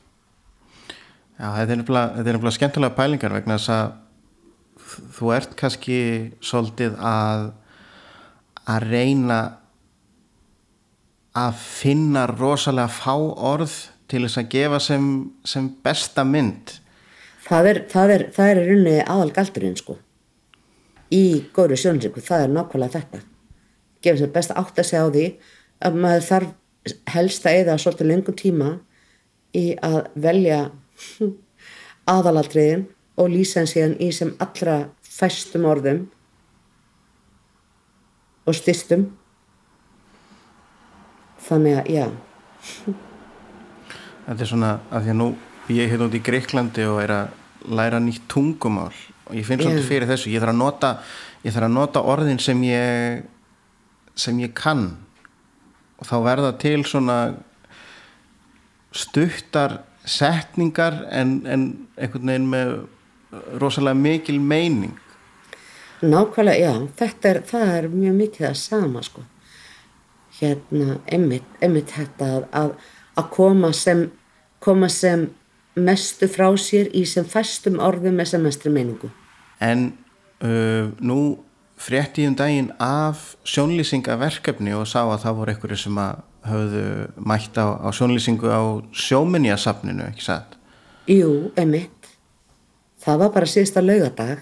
Já, 1.41 1.47
þetta 1.57 1.73
er 1.73 1.79
nefnilega 1.81 2.55
skemmtilega 2.57 2.97
pælingar 2.97 3.33
vegna 3.33 3.57
þess 3.57 3.73
að 3.73 3.93
þú 4.91 5.33
ert 5.35 5.57
kannski 5.59 5.97
svolítið 6.43 6.97
að 6.99 7.49
að 8.69 8.85
reyna 8.91 9.39
að 11.37 11.57
finna 11.63 12.27
rosalega 12.29 12.91
fá 12.91 13.15
orð 13.15 13.73
til 14.11 14.25
þess 14.25 14.41
að 14.41 14.49
gefa 14.51 14.79
sem, 14.83 15.05
sem 15.47 15.69
besta 15.83 16.25
mynd. 16.27 16.75
Það 17.47 17.69
er, 17.69 17.81
það 17.91 18.13
er, 18.15 18.23
það 18.35 18.49
er 18.51 18.61
í 18.61 18.65
rauninni 18.67 18.95
aðal 19.01 19.31
galdurinn 19.35 19.77
sko 19.79 19.97
í 21.11 21.23
góðri 21.51 21.75
sjónlýsingu, 21.79 22.23
það 22.23 22.45
er 22.45 22.53
nákvæmlega 22.55 22.99
þetta. 22.99 23.21
Gefur 24.01 24.21
sér 24.21 24.33
best 24.35 24.53
að 24.53 24.61
átta 24.61 24.85
sig 24.87 25.01
á 25.03 25.07
því 25.11 25.25
að 25.83 25.97
maður 26.03 26.27
þarf 26.29 26.93
helst 27.13 27.45
að 27.45 27.57
eða 27.61 27.77
svolítið 27.81 28.09
lengum 28.09 28.37
tíma 28.39 28.69
í 29.57 29.65
að 29.83 29.99
velja 30.23 30.61
aðalatriðin 32.15 32.87
og 33.21 33.29
lýsa 33.29 33.61
hann 33.61 33.69
síðan 33.69 33.97
í 34.01 34.09
sem 34.15 34.33
allra 34.41 34.77
fæstum 35.05 35.67
orðum 35.69 36.05
og 38.49 38.57
styrstum 38.57 39.09
þannig 41.45 41.79
að 41.81 41.91
já. 41.93 42.05
Þetta 44.25 44.37
er 44.37 44.49
svona 44.49 44.71
að 44.89 45.05
því 45.05 45.13
að 45.13 45.19
nú 45.21 45.29
ég 45.71 45.83
er 45.85 45.93
hérna 45.93 46.07
út 46.09 46.17
í 46.17 46.23
Greiklandi 46.25 46.87
og 46.89 47.01
er 47.03 47.13
að 47.15 47.71
læra 47.77 47.99
nýtt 48.01 48.25
tungumál. 48.31 48.93
Og 49.29 49.37
ég 49.37 49.45
finn 49.47 49.61
svolítið 49.61 49.87
fyrir 49.87 50.09
þessu. 50.09 50.31
Ég 50.33 50.41
þarf 50.43 50.53
að 50.53 50.59
nota, 50.59 50.91
ég 51.45 51.53
þarf 51.53 51.67
að 51.67 51.75
nota 51.77 52.03
orðin 52.13 52.41
sem 52.41 52.63
ég 52.65 53.23
sem 54.17 54.39
ég 54.41 54.53
kann. 54.57 54.89
Og 56.01 56.09
þá 56.09 56.15
verða 56.25 56.51
til 56.61 56.81
svona 56.89 57.17
stuttar 58.91 59.79
setningar 60.03 61.03
en, 61.13 61.37
en 61.45 61.67
einhvern 61.95 62.31
veginn 62.33 62.49
með 62.51 62.73
rosalega 63.59 63.97
mikil 63.97 64.39
meining 64.39 64.97
Nákvæmlega, 66.01 66.57
já, 66.57 66.87
þetta 66.97 67.29
er, 67.29 67.39
það 67.45 67.67
er 67.75 67.87
mjög 67.93 68.15
mikið 68.17 68.45
það 68.47 68.55
sama, 68.57 69.01
sko. 69.05 69.21
Hérna, 70.39 70.95
einmitt, 71.05 71.51
einmitt 71.61 71.93
þetta 71.93 72.29
að, 72.39 72.47
að, 72.57 72.71
að 73.21 73.27
koma 73.35 73.69
sem, 73.77 74.01
koma 74.65 74.89
sem 74.89 75.27
mestu 75.77 76.25
frá 76.31 76.47
sér 76.57 76.89
í 76.97 77.03
sem 77.05 77.27
fæstum 77.29 77.77
orðum 77.83 78.17
með 78.17 78.31
sem 78.33 78.43
mestri 78.43 78.73
meiningu. 78.73 79.11
en 79.61 79.91
uh, 80.41 80.89
nú 80.99 81.37
frétti 81.77 82.25
ég 82.25 82.31
um 82.31 82.35
daginn 82.35 82.71
af 82.81 83.35
sjónlýsingaverkefni 83.45 84.73
og 84.73 84.89
sá 84.89 85.03
að 85.03 85.21
það 85.21 85.37
voru 85.37 85.53
einhverju 85.53 85.77
sem 85.83 86.01
að 86.01 86.23
höfðu 86.49 86.85
mætt 87.29 87.61
á, 87.61 87.77
á 87.77 87.87
sjónlýsingu 87.93 88.49
á 88.49 88.61
sjóminjasafninu, 88.89 90.09
ekki 90.09 90.25
satt? 90.25 90.57
Jú, 91.05 91.51
einmitt. 91.53 92.00
Það 93.01 93.21
var 93.23 93.31
bara 93.33 93.49
síðasta 93.49 93.81
laugadag. 93.81 94.41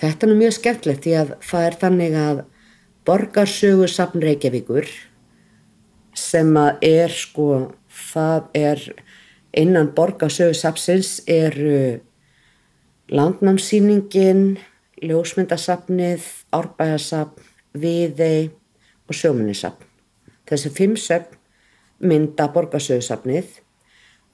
Þetta 0.00 0.24
er 0.24 0.30
nú 0.30 0.36
mjög 0.38 0.54
skemmtilegt 0.56 1.04
því 1.04 1.12
að 1.20 1.32
það 1.44 1.66
er 1.66 1.76
þannig 1.82 2.16
að 2.20 2.38
borgarsögu 3.06 3.88
safn 3.92 4.24
Reykjavíkur 4.24 4.88
sem 6.16 6.56
að 6.56 6.86
er 6.88 7.12
sko, 7.12 7.48
það 8.12 8.48
er 8.56 8.84
innan 9.56 9.92
borgarsögu 9.96 10.56
safnsins 10.56 11.18
eru 11.28 12.00
landnámsýningin, 13.12 14.56
ljósmyndasafnið, 15.04 16.24
árbæðasafn, 16.56 17.44
viðei 17.76 18.48
og 19.06 19.16
sjóminnisafn. 19.16 19.84
Þessi 20.48 20.72
fimm 20.72 20.96
söfn 20.96 21.36
mynda 22.00 22.48
borgarsögusafnið 22.52 23.60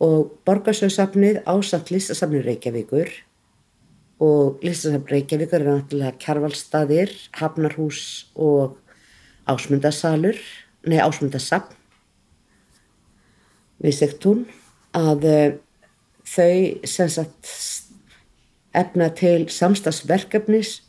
og 0.02 0.32
borgarsögusafnið 0.46 1.42
ásatt 1.46 1.92
listasafnið 1.94 2.48
Reykjavíkur 2.48 3.12
og 4.22 4.62
listasafn 4.64 5.06
Reykjavíkur 5.10 5.62
er 5.62 5.68
náttúrulega 5.68 6.18
kjarvalstaðir, 6.22 7.12
hafnarhús 7.38 8.32
og 8.34 8.78
ásmundasalur, 9.50 10.38
nei 10.86 10.98
ásmundasafn 11.02 11.78
við 13.82 13.98
sektún 13.98 14.46
að 14.94 15.26
eh, 15.26 15.54
þau 16.28 16.86
sem 16.86 17.10
sagt 17.10 17.50
efna 18.78 19.08
til 19.14 19.48
samstagsverkefnis 19.52 20.80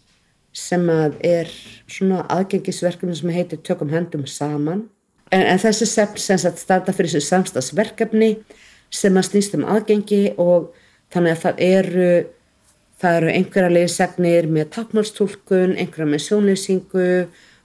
sem 0.53 0.84
að 0.93 1.17
er 1.25 1.50
svona 1.89 2.22
aðgengisverkefni 2.32 3.15
sem 3.17 3.32
heitir 3.34 3.62
Tökum 3.65 3.89
hendum 3.89 4.27
saman. 4.29 4.86
En, 5.34 5.41
en 5.41 5.62
þessi 5.62 5.88
sefn 5.89 6.22
sem 6.22 6.39
sagt 6.39 6.62
starta 6.62 6.93
fyrir 6.93 7.15
þessu 7.15 7.32
samstagsverkefni 7.32 8.36
sem 8.93 9.17
að 9.17 9.29
snýst 9.29 9.57
um 9.57 9.65
aðgengi 9.69 10.23
og 10.41 10.71
þannig 11.13 11.35
að 11.35 11.41
það 11.43 11.62
eru, 11.67 12.09
það 13.01 13.17
eru 13.19 13.31
einhverja 13.33 13.73
leiðsegnir 13.77 14.50
með 14.53 14.69
takmálstúlkun, 14.77 15.75
einhverja 15.77 16.09
með 16.09 16.25
sjónlýsingu 16.27 17.07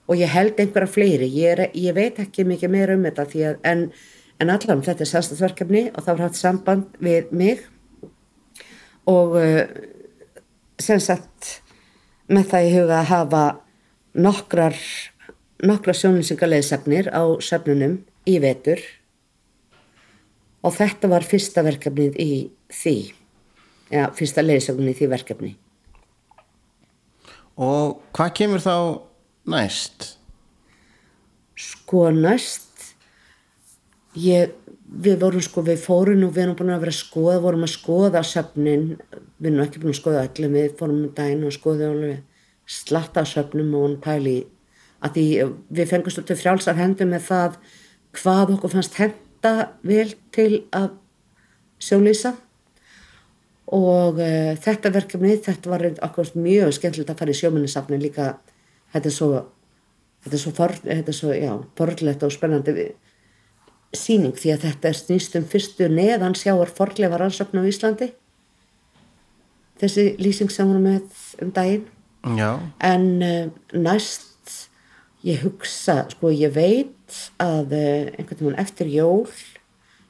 og 0.09 0.17
ég 0.17 0.33
held 0.33 0.57
einhverja 0.57 0.89
fleiri. 0.89 1.29
Ég, 1.29 1.53
er, 1.53 1.65
ég 1.77 1.95
veit 1.97 2.17
ekki 2.21 2.47
mikið 2.49 2.73
meira 2.73 2.97
um 2.97 3.05
þetta 3.05 3.27
því 3.29 3.45
að 3.51 3.69
en, 3.69 3.85
en 4.41 4.53
allan 4.55 4.83
þetta 4.85 5.05
er 5.05 5.11
samstagsverkefni 5.13 5.85
og 5.93 6.01
það 6.01 6.11
var 6.15 6.25
haft 6.25 6.41
samband 6.41 6.99
við 7.03 7.33
mig 7.35 7.65
og 9.09 9.37
uh, 9.37 9.63
sem 10.81 11.01
sagt 11.01 11.59
með 12.29 12.51
það 12.51 12.67
í 12.67 12.75
huga 12.77 12.99
að 12.99 13.11
hafa 13.13 13.43
nokkrar 14.19 14.77
nokkrar 15.65 15.97
sjónlýsingarleiðsagnir 15.97 17.09
á 17.11 17.23
söfnunum 17.43 17.99
í 18.29 18.37
vetur 18.41 18.81
og 20.63 20.75
þetta 20.75 21.09
var 21.11 21.25
fyrsta 21.27 21.63
verkefnið 21.65 22.19
í 22.19 22.31
því. 22.73 22.97
Já, 23.89 24.05
fyrsta 24.13 24.45
leiðsagnin 24.45 24.91
í 24.91 24.97
því 24.97 25.09
verkefni. 25.15 25.51
Og 27.59 27.99
hvað 28.15 28.33
kemur 28.39 28.63
þá 28.63 28.75
næst? 29.49 30.15
sko 31.59 32.09
næst 32.15 32.93
ég, 34.19 34.53
við 34.89 35.19
vorum 35.21 35.43
sko 35.43 35.63
við 35.65 35.81
fórum 35.83 36.23
og 36.27 36.33
við 36.35 36.45
erum 36.45 36.57
búin 36.59 36.71
að 36.73 36.85
vera 36.85 36.93
að 36.93 36.99
skoða 37.01 37.41
vorum 37.43 37.65
að 37.65 37.73
skoða 37.73 38.23
söfnin. 38.25 38.87
Við 39.39 39.51
erum 39.51 39.65
ekki 39.65 39.81
búin 39.83 39.93
að 39.93 39.99
skoða 39.99 40.23
öllum 40.27 40.55
við 40.57 40.71
fórum 40.79 41.03
um 41.03 41.11
daginn 41.17 41.45
og 41.47 41.67
alveg 41.67 42.23
slatta 42.69 43.25
söfnum 43.25 43.73
og 43.75 43.85
hann 43.87 43.99
pæli 44.03 44.37
að 45.01 45.15
því 45.15 45.25
við 45.79 45.91
fengum 45.91 46.13
svolítið 46.13 46.41
frjálsar 46.41 46.77
hendur 46.77 47.09
með 47.09 47.25
það 47.29 47.55
hvað 48.19 48.55
okkur 48.55 48.73
fannst 48.75 48.99
henda 49.39 49.71
vel 49.83 50.13
til 50.31 50.65
að 50.75 50.95
sjónlýsa 51.79 52.35
og 53.71 54.19
uh, 54.19 54.55
þetta 54.59 54.91
verkefni 54.91 55.37
þetta 55.37 55.69
var 55.69 55.85
okkur 56.01 56.31
mjög 56.35 56.73
skemmtilegt 56.73 57.09
að 57.13 57.19
fara 57.19 57.31
í 57.31 57.37
sjóminnisafni 57.37 57.99
líka. 58.01 58.37
Þetta 58.93 59.09
er 59.09 59.13
svo 59.13 59.29
þetta 60.23 60.35
er 60.35 60.41
svo, 60.41 60.51
for, 60.51 60.73
þetta 60.83 61.11
er 61.11 61.15
svo 61.15 61.33
já, 61.33 61.53
forðlegt 61.77 62.23
og 62.25 62.33
spennandi 62.33 62.89
sýning 63.95 64.35
því 64.37 64.53
að 64.53 64.65
þetta 64.65 64.89
er 64.89 64.97
snýst 64.97 65.37
um 65.39 65.45
fyrstu 65.49 65.87
neðan 65.89 66.35
sjáar 66.35 66.69
forðlefa 66.69 67.21
rannsókn 67.21 67.61
á 67.61 67.69
Íslandi. 67.69 68.11
Þessi 69.79 70.11
lýsing 70.19 70.51
sem 70.51 70.67
hún 70.67 70.83
með 70.83 71.05
um 71.39 71.53
daginn. 71.55 71.85
Já, 72.35 72.59
en 72.83 73.05
uh, 73.23 73.45
næst 73.71 74.28
ég 75.25 75.41
hugsa, 75.43 76.05
sko 76.13 76.31
ég 76.31 76.53
veit 76.55 77.21
að 77.41 77.73
uh, 77.75 78.11
einhvern 78.15 78.45
veginn 78.45 78.61
eftir 78.61 78.91
jól 78.91 79.25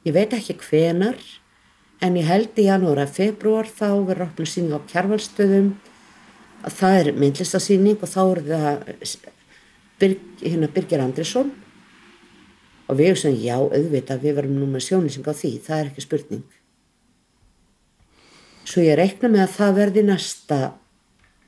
ég 0.05 0.13
veit 0.15 0.33
ekki 0.35 0.57
hvenar 0.61 1.17
en 2.03 2.17
ég 2.19 2.27
held 2.29 2.59
í 2.59 2.67
janúar 2.67 3.01
að 3.03 3.15
februar 3.17 3.67
þá 3.67 3.89
verður 4.07 4.27
opnum 4.29 4.49
sýning 4.49 4.75
á 4.77 4.79
kjærvalstöðum 4.91 5.71
að 6.67 6.75
það 6.75 6.99
er 6.99 7.11
myndlistasýning 7.17 7.97
og 7.99 8.11
þá 8.11 8.21
er 8.23 8.43
það 8.51 9.17
Birg, 9.99 10.21
hérna 10.39 10.69
Birgir 10.71 11.01
Andrisson 11.03 11.49
og 12.89 12.97
við 12.97 13.11
erum 13.11 13.21
sem 13.21 13.35
já, 13.43 13.57
auðvitað 13.59 14.23
við 14.23 14.37
verum 14.37 14.55
nú 14.57 14.69
með 14.69 14.85
sjónlýsing 14.87 15.27
á 15.27 15.33
því, 15.35 15.51
það 15.61 15.81
er 15.81 15.89
ekki 15.91 16.03
spurning. 16.05 16.45
Svo 18.65 18.81
ég 18.85 18.97
reikna 18.97 19.29
með 19.29 19.43
að 19.43 19.55
það 19.57 19.75
verði 19.77 20.05
næsta 20.07 20.59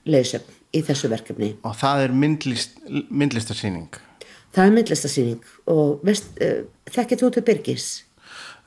leysögn 0.06 0.61
í 0.72 0.82
þessu 0.88 1.10
verkefni. 1.12 1.52
Og 1.68 1.76
það 1.80 2.06
er 2.06 2.16
myndlist, 2.24 2.80
myndlistarsýning. 3.10 3.90
það 4.52 4.66
er 4.66 4.74
myndlistasýning 4.78 5.52
og 5.72 6.02
veist, 6.08 6.32
uh, 6.44 6.64
þekkið 6.92 7.22
þú 7.24 7.30
til 7.36 7.44
Birgis? 7.48 7.88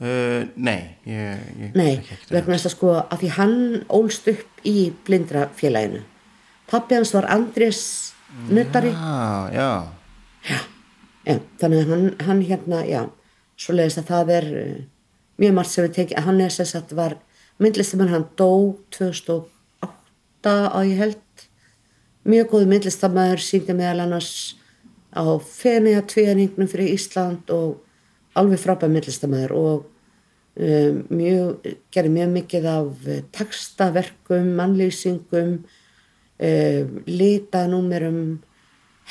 Uh, 0.00 0.48
nei, 0.56 0.96
ég, 1.06 1.42
ég 1.60 1.76
Nei, 1.76 2.00
vegna 2.30 2.56
þess 2.56 2.66
að 2.66 2.72
sko 2.74 2.94
að 2.98 3.20
því 3.20 3.28
hann 3.36 3.58
ólst 3.94 4.26
upp 4.32 4.64
í 4.66 4.90
blindra 5.06 5.44
félaginu 5.54 6.00
pappi 6.66 6.96
hans 6.98 7.12
var 7.14 7.28
Andrés 7.30 7.82
nuttari 8.50 8.90
Já, 8.90 9.52
já, 9.54 10.58
Já, 11.24 11.36
þannig 11.60 11.84
að 11.84 11.92
hann, 11.92 12.08
hann 12.26 12.42
hérna, 12.44 12.80
já, 12.88 13.04
svo 13.56 13.76
leiðist 13.78 14.02
að 14.02 14.10
það 14.10 14.32
er 14.38 14.48
uh, 14.64 14.74
mjög 15.40 15.54
margt 15.60 15.72
sem 15.72 15.86
við 15.86 15.94
tekið, 16.00 16.24
hann 16.26 16.40
er 16.44 16.52
sem 16.52 16.68
sagt 16.68 16.92
var 16.98 17.14
myndlistamann, 17.62 18.10
hann 18.12 18.26
dó 18.36 18.50
2008 18.98 20.56
á 20.74 20.78
ég 20.84 20.98
held, 21.00 21.46
mjög 22.24 22.52
góðu 22.52 22.68
myndlistamæður, 22.70 23.42
síndi 23.44 23.74
meðal 23.76 24.04
annars 24.06 24.54
á 25.12 25.24
fenniða 25.38 26.04
tvíðaningnum 26.10 26.70
fyrir 26.70 26.94
Ísland 26.94 27.50
og 27.52 27.82
alveg 28.38 28.62
frábæð 28.62 28.94
myndlistamæður 28.94 29.54
og 29.58 29.84
um, 30.56 31.02
mjög, 31.12 31.68
gerði 31.94 32.14
mjög 32.16 32.32
mikið 32.38 32.68
af 32.72 33.06
uh, 33.06 33.20
textaverkum, 33.36 34.50
mannlýsingum, 34.58 35.54
um, 36.48 36.96
litanúmerum, 37.06 38.24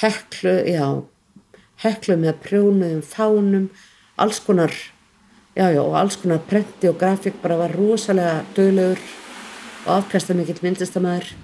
heklu, 0.01 0.57
já, 0.67 0.87
heklu 1.85 2.19
með 2.19 2.41
prjónuðum 2.47 3.05
fánum, 3.05 3.69
alls 4.17 4.41
konar, 4.43 4.73
já, 5.53 5.69
já, 5.69 5.81
og 5.85 5.97
alls 6.01 6.17
konar 6.19 6.41
prenti 6.49 6.89
og 6.89 6.99
grafík 7.01 7.39
bara 7.45 7.61
var 7.61 7.77
rosalega 7.77 8.41
döglegur 8.57 9.01
og 9.85 9.97
afkasta 10.01 10.33
mikill 10.33 10.63
myndlistamæður 10.65 11.35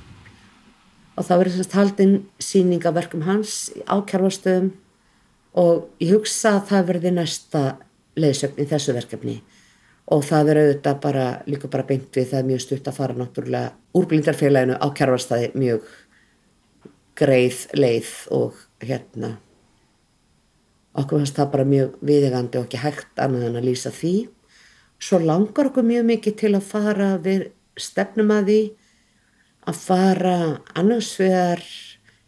og 1.20 1.28
það 1.28 1.42
verður 1.42 1.58
semst 1.58 1.76
haldinn 1.76 2.14
síning 2.40 2.86
af 2.88 2.96
verkum 2.96 3.26
hans 3.28 3.56
á 3.84 4.00
kjárvarstöðum 4.08 4.70
og 5.60 5.90
ég 6.00 6.14
hugsa 6.16 6.56
að 6.56 6.68
það 6.70 6.86
verði 6.94 7.12
næsta 7.18 7.64
leiðsögn 8.20 8.62
í 8.64 8.68
þessu 8.70 8.96
verkefni. 8.96 9.36
Og 10.10 10.24
það 10.26 10.54
er 10.54 10.60
auðvitað 10.62 11.02
bara 11.04 11.26
líka 11.46 11.70
bara 11.70 11.86
beint 11.86 12.16
við 12.16 12.32
það 12.32 12.40
er 12.40 12.48
mjög 12.48 12.64
stutt 12.64 12.88
að 12.88 12.98
fara 12.98 13.18
náttúrulega 13.20 13.74
úr 14.00 14.08
blindarfélaginu 14.10 14.80
á 14.80 14.88
kjárvarstæði 14.96 15.52
mjög 15.60 15.92
greið 17.20 17.62
leið 17.76 18.16
og 18.34 18.64
hérna 18.80 19.36
okkur 21.00 21.22
fannst 21.22 21.38
það 21.38 21.52
bara 21.54 21.68
mjög 21.70 22.00
viðegandi 22.10 22.60
og 22.60 22.66
ekki 22.66 22.82
hægt 22.82 23.22
annað 23.22 23.50
en 23.50 23.60
að 23.60 23.68
lýsa 23.70 23.92
því. 23.94 24.14
Svo 25.00 25.20
langar 25.24 25.70
okkur 25.70 25.86
mjög 25.86 26.08
mikið 26.10 26.38
til 26.42 26.54
að 26.56 26.70
fara 26.72 27.10
við 27.24 27.50
stefnum 27.80 28.34
að 28.36 28.50
því 28.50 28.62
að 29.70 29.80
fara 29.80 30.36
annars 30.80 31.14
vegar 31.20 31.64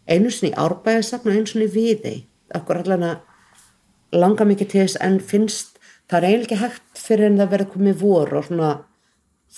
einu 0.09 0.31
sinni 0.33 0.53
árbæðisafn 0.59 1.29
og 1.29 1.37
einu 1.37 1.49
sinni 1.49 1.69
við 1.71 2.05
þeim 2.05 2.57
okkur 2.61 2.81
allan 2.81 3.05
að 3.07 4.17
langa 4.21 4.47
mikið 4.47 4.71
til 4.71 4.81
þess 4.81 4.99
en 5.05 5.19
finnst 5.23 5.79
það 6.11 6.17
er 6.17 6.27
eiginlega 6.27 6.47
ekki 6.47 6.61
hægt 6.65 7.03
fyrir 7.05 7.29
en 7.29 7.39
það 7.39 7.53
verður 7.53 7.71
komið 7.75 8.01
vor 8.01 8.33
og 8.35 8.47
svona 8.47 8.71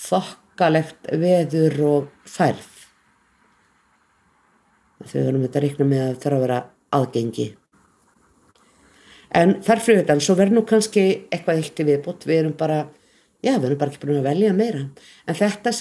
þokkalegt 0.04 1.10
veður 1.24 1.80
og 1.88 2.06
færð. 2.30 2.70
Þau 5.04 5.18
verðum 5.18 5.44
þetta 5.44 5.62
reikna 5.64 5.86
með 5.90 6.02
að 6.04 6.10
það 6.12 6.24
þarf 6.24 6.36
að 6.36 6.44
vera 6.44 6.60
aðgengi. 6.98 7.46
En 9.34 9.56
þar 9.66 9.82
fyrir 9.82 10.04
þetta 10.04 10.16
svo 10.22 10.36
verður 10.38 10.60
nú 10.60 10.64
kannski 10.70 11.04
eitthvað 11.34 11.60
eitt 11.60 11.82
í 11.82 11.88
viðbútt 11.88 12.28
við 12.28 12.40
erum 12.44 12.54
bara, 12.58 12.84
já 13.44 13.54
við 13.58 13.68
erum 13.68 13.80
bara 13.80 13.92
ekki 13.92 14.02
búin 14.02 14.20
að 14.22 14.28
velja 14.30 14.56
meira. 14.56 14.82
En 15.28 15.38
þetta 15.38 15.72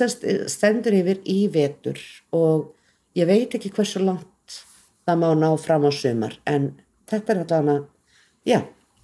stendur 0.52 0.98
yfir 1.00 1.22
í 1.30 1.40
vetur 1.54 2.00
og 2.36 2.74
ég 3.18 3.30
veit 3.30 3.56
ekki 3.56 3.72
hversu 3.74 4.04
langt 4.04 4.60
það 5.08 5.22
má 5.24 5.30
ná 5.38 5.50
fram 5.62 5.88
á 5.88 5.92
sumar. 5.96 6.38
En 6.46 6.74
þetta 7.10 7.34
er 7.34 7.42
allavega, 7.44 7.86
já, 8.48 8.60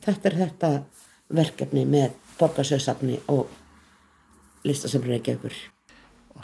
þetta 0.05 0.29
er 0.29 0.37
þetta 0.43 0.71
verkefni 1.39 1.85
með 1.89 2.15
borgarsjóðsafni 2.39 3.19
og 3.31 3.49
listasöfnir 4.67 5.19
ekki 5.19 5.37
ykkur. 5.37 5.59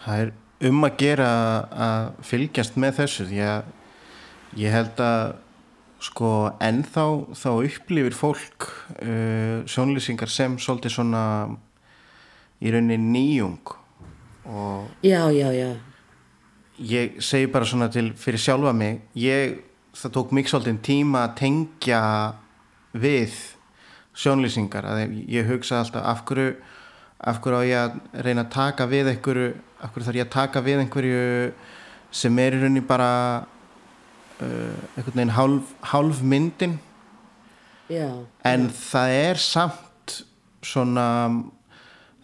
Það 0.06 0.26
er 0.26 0.34
um 0.70 0.86
að 0.88 1.00
gera 1.00 1.32
að 1.88 2.12
fylgjast 2.30 2.78
með 2.80 3.02
þessu. 3.02 3.28
Því 3.32 3.42
að 3.48 4.62
ég 4.62 4.76
held 4.76 5.02
að 5.04 5.36
sko 6.06 6.32
ennþá 6.62 7.06
þá 7.34 7.50
upplifir 7.54 8.16
fólk 8.16 8.68
uh, 8.68 9.64
sjónlýsingar 9.70 10.32
sem 10.32 10.58
svolítið 10.62 10.98
svona 10.98 11.24
í 12.62 12.72
rauninni 12.72 12.98
nýjung 12.98 13.76
og 14.46 14.88
já, 15.04 15.32
já, 15.32 15.50
já. 15.52 15.76
ég 16.80 17.20
segi 17.20 17.48
bara 17.48 17.66
svona 17.66 17.90
til 17.90 18.14
fyrir 18.14 18.40
sjálfa 18.40 18.74
mig 18.74 19.02
ég 19.16 19.60
það 19.96 20.16
tók 20.18 20.32
mikið 20.32 20.52
svolítið 20.52 20.82
tíma 20.84 21.26
að 21.26 21.36
tengja 21.40 22.02
við 22.94 23.36
sjónlýsingar 24.16 24.88
að 24.88 25.04
ég 25.28 25.48
hugsa 25.50 25.80
alltaf 25.82 26.06
af 26.06 26.24
hverju, 26.28 26.56
af 27.20 27.42
hverju 27.44 27.60
á 27.60 27.64
ég 27.68 27.80
að 27.80 28.24
reyna 28.28 28.46
að 28.46 28.54
taka 28.56 28.88
við 28.92 29.12
einhverju 29.12 29.50
af 29.82 29.92
hverju 29.92 30.08
þarf 30.08 30.20
ég 30.20 30.28
að 30.28 30.36
taka 30.36 30.64
við 30.66 30.84
einhverju 30.84 31.26
sem 32.16 32.40
er 32.40 32.56
í 32.56 32.62
rauninni 32.62 32.84
bara 32.88 33.12
uh, 33.44 34.76
einhvern 34.96 35.18
veginn 35.18 35.36
hálf, 35.36 35.74
hálf 35.92 36.22
myndin. 36.24 36.78
Já, 37.92 38.08
en 38.48 38.70
það 38.74 39.16
er 39.20 39.42
samt 39.42 40.16
svona 40.66 41.08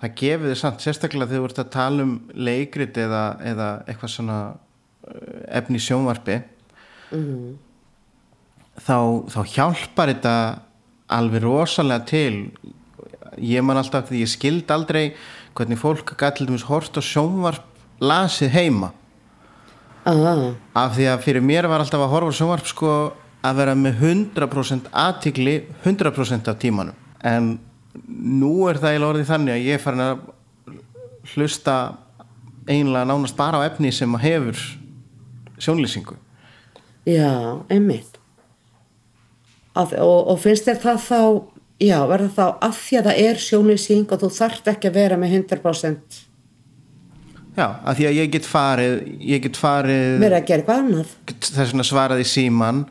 það 0.02 0.16
gefur 0.22 0.50
þið 0.50 0.60
samt 0.62 0.86
sérstaklega 0.86 1.30
þegar 1.32 1.44
þú 1.44 1.50
ert 1.50 1.64
að 1.64 1.74
tala 1.78 2.06
um 2.08 2.14
leikrit 2.34 2.98
eða, 2.98 3.26
eða 3.46 3.68
eitthvað 3.86 4.16
svona 4.16 4.40
uh, 4.52 5.44
efni 5.62 5.82
sjónvarpi 5.82 6.40
mm 7.12 7.52
þá, 8.80 8.98
þá 9.32 9.42
hjálpar 9.56 10.12
þetta 10.14 10.36
alveg 11.12 11.44
rosalega 11.46 12.06
til. 12.08 12.36
Ég 13.42 13.64
man 13.64 13.80
alltaf 13.80 14.10
því 14.10 14.24
ég 14.24 14.32
skild 14.32 14.72
aldrei 14.74 15.12
hvernig 15.58 15.80
fólk 15.80 16.16
gæti 16.16 16.42
til 16.42 16.50
dæmis 16.50 16.68
hort 16.70 16.98
og 16.98 17.06
sjónvarp 17.06 17.66
lasið 18.02 18.54
heima. 18.56 18.92
Ah, 20.08 20.50
af 20.74 20.96
því 20.96 21.12
að 21.12 21.26
fyrir 21.28 21.46
mér 21.46 21.68
var 21.70 21.84
alltaf 21.84 22.02
að 22.02 22.14
horfa 22.16 22.38
sjónvarp 22.40 22.70
sko 22.70 22.94
að 23.46 23.60
vera 23.60 23.76
með 23.78 24.02
100% 24.02 24.90
aðtikli 24.90 25.60
100% 25.84 26.50
af 26.50 26.58
tímanum. 26.62 26.98
En 27.22 27.54
nú 28.08 28.54
er 28.70 28.80
það 28.82 28.98
í 28.98 29.02
lorði 29.04 29.28
þannig 29.28 29.56
að 29.56 29.68
ég 29.68 29.78
er 29.78 29.84
farin 29.84 30.06
að 30.06 30.24
hlusta 31.34 31.76
einlega 32.70 33.08
nánast 33.10 33.38
bara 33.38 33.62
á 33.62 33.68
efni 33.68 33.92
sem 33.94 34.14
hefur 34.22 34.60
sjónlýsingu. 35.62 36.18
Já, 37.10 37.62
einmitt. 37.72 38.20
Að, 39.78 39.96
og, 40.04 40.34
og 40.34 40.42
finnst 40.42 40.68
þér 40.68 40.82
það 40.84 41.06
þá 41.06 41.22
já, 41.82 41.98
verður 42.10 42.34
þá 42.36 42.44
að 42.50 42.76
því 42.82 43.00
að 43.00 43.08
það 43.08 43.22
er 43.28 43.40
sjónlýsing 43.46 44.12
og 44.12 44.22
þú 44.22 44.30
þarft 44.36 44.70
ekki 44.74 44.90
að 44.92 45.00
vera 45.00 45.20
með 45.20 45.38
100% 45.40 46.20
Já, 47.52 47.66
af 47.84 47.98
því 47.98 48.06
að 48.08 48.18
ég 48.18 48.30
get 48.32 48.48
farið 48.48 48.94
ég 49.28 49.42
get 49.44 49.58
farið 49.60 50.22
verið 50.22 50.38
að 50.38 50.46
gera 50.48 50.62
eitthvað 50.62 50.84
annað. 50.86 51.16
Þess 51.28 51.74
vegna 51.74 51.86
svaraði 51.88 52.28
síman 52.32 52.84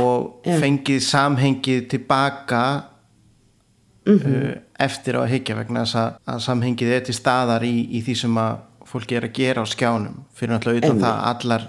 og 0.00 0.44
já. 0.44 0.56
fengið 0.60 1.00
samhengið 1.06 1.86
tilbaka 1.94 2.64
uh, 4.18 4.50
eftir 4.86 5.18
á 5.18 5.20
að 5.22 5.30
higgja 5.34 5.58
vegna 5.58 5.84
þess 5.84 6.00
að, 6.00 6.18
að 6.34 6.42
samhengið 6.46 6.94
er 6.96 7.06
til 7.06 7.16
staðar 7.16 7.66
í, 7.66 7.74
í 7.96 8.02
því 8.06 8.16
sem 8.24 8.40
að 8.42 8.66
fólki 8.90 9.18
er 9.18 9.28
að 9.28 9.36
gera 9.38 9.62
á 9.62 9.66
skjánum. 9.70 10.20
Fyrir 10.34 10.54
náttúrulega 10.54 10.84
utan 10.84 10.96
Einmitt. 10.96 11.06
það 11.06 11.26
allar 11.30 11.66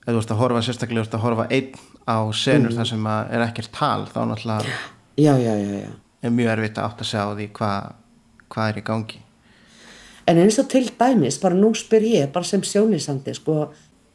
ef 0.00 0.10
þú 0.10 0.20
ert 0.22 0.34
að 0.34 0.40
horfa 0.40 0.62
sérstaklega 0.66 1.06
ert 1.06 1.16
að 1.16 1.24
horfa 1.26 1.48
einn 1.50 1.72
á 2.08 2.18
senur 2.34 2.74
þar 2.74 2.88
sem 2.88 3.10
að 3.12 3.34
er 3.36 3.44
ekkert 3.44 3.72
tal 3.76 4.06
þá 4.08 4.20
náttúrulega 4.30 4.78
já, 5.20 5.34
já, 5.36 5.52
já, 5.60 5.90
er 6.22 6.32
mjög 6.34 6.52
erfitt 6.54 6.78
að 6.80 6.88
átta 6.88 7.06
sig 7.06 7.20
á 7.20 7.28
því 7.28 7.48
hvað 7.58 7.90
hva 8.50 8.66
er 8.68 8.80
í 8.80 8.86
gangi. 8.86 9.20
En 10.30 10.38
eins 10.38 10.58
og 10.62 10.68
til 10.70 10.88
dæmis, 10.98 11.38
bara 11.42 11.58
nú 11.58 11.72
spyr 11.74 12.04
ég, 12.06 12.32
bara 12.34 12.46
sem 12.46 12.62
sjónlýsandi, 12.66 13.34
sko, 13.34 13.70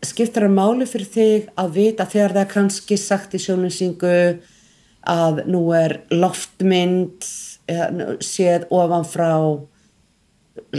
skiptir 0.06 0.46
það 0.46 0.58
máli 0.58 0.88
fyrir 0.88 1.10
þig 1.12 1.48
að 1.60 1.72
vita 1.76 2.08
þegar 2.08 2.36
það 2.36 2.44
er 2.44 2.52
kannski 2.52 2.98
sagt 3.00 3.36
í 3.36 3.42
sjónlýsingu 3.42 4.18
að 5.10 5.46
nú 5.52 5.64
er 5.78 6.00
loftmynd, 6.14 7.26
eða, 7.70 8.18
séð 8.24 8.68
ofan 8.74 9.08
frá 9.08 9.32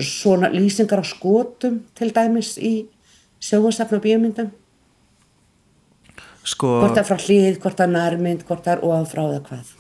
svona 0.01 0.51
lýsingar 0.53 1.03
á 1.03 1.07
skotum 1.07 1.83
til 1.97 2.13
dæmis 2.15 2.55
í 2.59 2.87
sjónvarsafn 3.43 3.99
og 3.99 4.07
bíómyndum? 4.07 4.55
sko, 6.47 6.79
Hvort 6.83 7.01
er 7.01 7.07
frá 7.07 7.19
hlýð, 7.19 7.59
hvort 7.63 7.81
er 7.83 7.91
nærmynd, 7.91 8.45
hvort 8.47 8.69
er 8.71 8.83
ofan 8.85 9.09
frá 9.11 9.25
eða 9.27 9.43
hvað? 9.49 9.73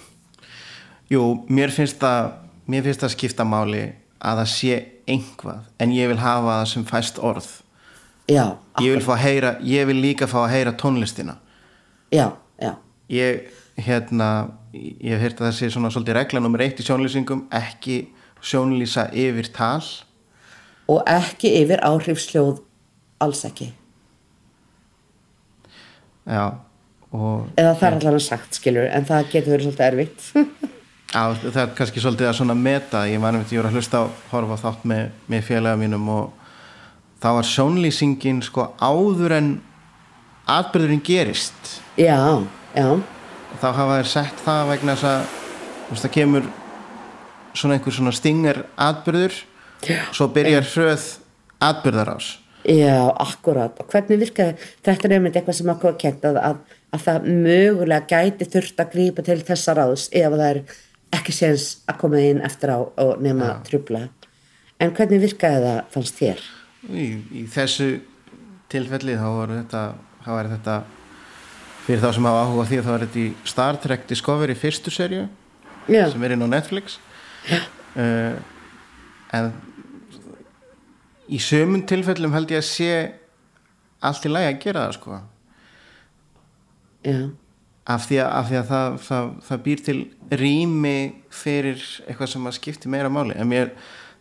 jú, 1.12 1.22
mér 1.48 1.70
finnst 1.74 2.00
það 2.02 2.32
mér 2.66 2.86
finnst 2.86 3.04
það 3.04 3.14
skipta 3.14 3.46
máli 3.46 3.84
að 4.18 4.40
það 4.42 4.50
sé 4.52 4.78
einhvað 5.06 5.68
en 5.82 5.94
ég 5.94 6.10
vil 6.10 6.18
hafa 6.18 6.58
það 6.60 6.68
sem 6.72 6.88
fæst 6.88 7.22
orð 7.22 7.52
Já, 8.26 8.56
ég 8.82 8.96
vil, 8.96 9.04
heyra, 9.22 9.52
ég 9.62 9.86
vil 9.86 10.00
líka 10.02 10.26
fá 10.26 10.40
að 10.42 10.52
heyra 10.56 10.72
tónlistina 10.74 11.36
já, 12.10 12.32
já, 12.58 12.72
ég 13.14 13.52
hérna 13.76 14.28
ég 14.72 15.12
hef 15.12 15.22
heyrt 15.24 15.40
að 15.40 15.48
það 15.48 15.56
sé 15.58 15.70
svona 15.72 15.90
svolítið 15.92 16.18
regla 16.18 16.42
nummer 16.42 16.64
eitt 16.64 16.80
í 16.80 16.86
sjónlýsingum 16.86 17.46
ekki 17.54 17.96
sjónlýsa 18.44 19.08
yfir 19.16 19.50
tal 19.56 19.82
og 20.92 21.02
ekki 21.10 21.50
yfir 21.62 21.82
áhrifsljóð 21.84 22.62
alls 23.20 23.42
ekki. 23.48 23.72
já 26.26 26.54
og 27.16 27.46
Eða 27.56 27.74
það 27.78 27.86
er 27.88 27.96
allavega 27.98 28.22
sagt, 28.22 28.56
skilur, 28.58 28.88
en 28.90 29.06
það 29.06 29.28
getur 29.32 29.54
verið 29.54 29.68
svolítið 29.68 29.86
erfitt. 29.86 30.24
á, 31.20 31.24
það 31.38 31.60
er 31.62 31.74
kannski 31.78 32.02
svolítið 32.02 32.30
að 32.30 32.38
svona 32.40 32.56
meta 32.58 33.04
ég 33.08 33.22
var 33.22 33.34
nefnt, 33.34 33.54
ég 33.54 33.62
voru 33.62 33.70
að 33.70 33.78
hlusta 33.78 34.02
á 34.02 34.04
horfa 34.32 34.58
þátt 34.64 34.86
með, 34.90 35.04
með 35.30 35.46
félaga 35.46 35.80
mínum 35.80 36.10
og 36.12 36.46
þá 37.22 37.28
var 37.38 37.48
sjónlýsingin 37.50 38.42
sko 38.44 38.68
áður 38.82 39.36
en 39.38 39.52
atbyrðurinn 40.50 41.04
gerist 41.06 41.78
já, 41.98 42.18
já, 42.74 42.88
þá 43.60 43.68
hafa 43.68 43.98
þær 43.98 44.10
sett 44.12 44.40
það 44.46 44.62
vegna 44.72 44.96
þess 44.96 45.10
að 45.10 46.00
það 46.02 46.14
kemur 46.16 46.48
svona 47.56 47.76
einhver 47.76 47.96
svona 47.96 48.14
stinger 48.16 48.64
atbyrður 48.88 49.38
Já. 49.86 50.00
svo 50.12 50.28
byrjar 50.34 50.66
hröð 50.72 51.06
atbyrðarás 51.66 52.32
já, 52.66 52.98
akkurat. 53.22 53.76
Og 53.78 53.86
hvernig 53.92 54.18
virkaði, 54.24 54.56
þetta 54.84 55.06
er 55.06 55.14
einmitt 55.16 55.36
eitthvað 55.38 55.58
sem 55.60 55.70
okkur 55.70 55.92
var 55.92 56.00
kent 56.02 56.24
að, 56.26 56.40
að, 56.42 56.74
að 56.96 57.04
það 57.04 57.28
mögulega 57.46 58.10
gæti 58.10 58.48
þurft 58.56 58.82
að 58.82 58.92
grípa 58.96 59.24
til 59.26 59.38
þessa 59.46 59.76
ráðs 59.78 60.08
ef 60.10 60.34
það 60.34 60.44
er 60.48 60.60
ekki 61.14 61.34
séns 61.36 61.66
að 61.86 62.00
koma 62.02 62.22
inn 62.26 62.42
eftir 62.44 62.74
á 62.74 62.78
og 62.82 63.22
nema 63.22 63.52
trubla. 63.68 64.08
En 64.82 64.92
hvernig 64.96 65.22
virkaði 65.22 65.62
það 65.62 65.82
fannst 65.94 66.18
þér? 66.18 66.42
í, 66.90 67.06
í 67.32 67.44
þessu 67.50 67.88
tilfelli 68.70 69.16
þá 69.18 69.26
var 69.38 69.54
þetta, 69.54 69.82
þá 70.24 70.30
er 70.36 70.50
þetta 70.54 70.76
fyrir 71.86 72.02
þá 72.02 72.10
sem 72.16 72.26
hafa 72.26 72.44
áhuga 72.44 72.68
því 72.68 72.78
þá 72.82 72.92
er 72.92 73.04
þetta 73.06 73.20
í 73.22 73.26
Star 73.46 73.80
Trek 73.82 74.06
Discovery 74.10 74.56
fyrstu 74.58 74.92
serju 74.94 75.26
Já, 75.86 76.08
sem 76.10 76.22
er 76.26 76.34
inn 76.34 76.42
á 76.42 76.50
Netflix. 76.50 76.98
Uh, 77.94 78.34
en 79.34 79.52
í 81.30 81.38
sömum 81.42 81.84
tilfellum 81.86 82.34
held 82.34 82.50
ég 82.50 82.62
að 82.62 82.66
sé 82.66 82.90
allt 84.02 84.26
í 84.26 84.32
lagi 84.32 84.50
að 84.50 84.62
gera 84.64 84.86
það 84.86 84.96
sko. 84.98 85.20
Já, 87.06 87.20
af 87.94 88.08
því 88.08 88.18
að, 88.18 88.32
af 88.40 88.48
því 88.48 88.58
að 88.58 88.66
það, 88.72 88.98
það, 89.06 89.30
það 89.46 89.62
býr 89.68 89.84
til 89.86 89.96
rými 90.42 90.96
fyrir 91.30 91.86
eitthvað 92.08 92.32
sem 92.34 92.50
að 92.50 92.58
skipti 92.58 92.90
meira 92.90 93.12
máli. 93.12 93.38
En 93.38 93.50
mér, 93.50 93.70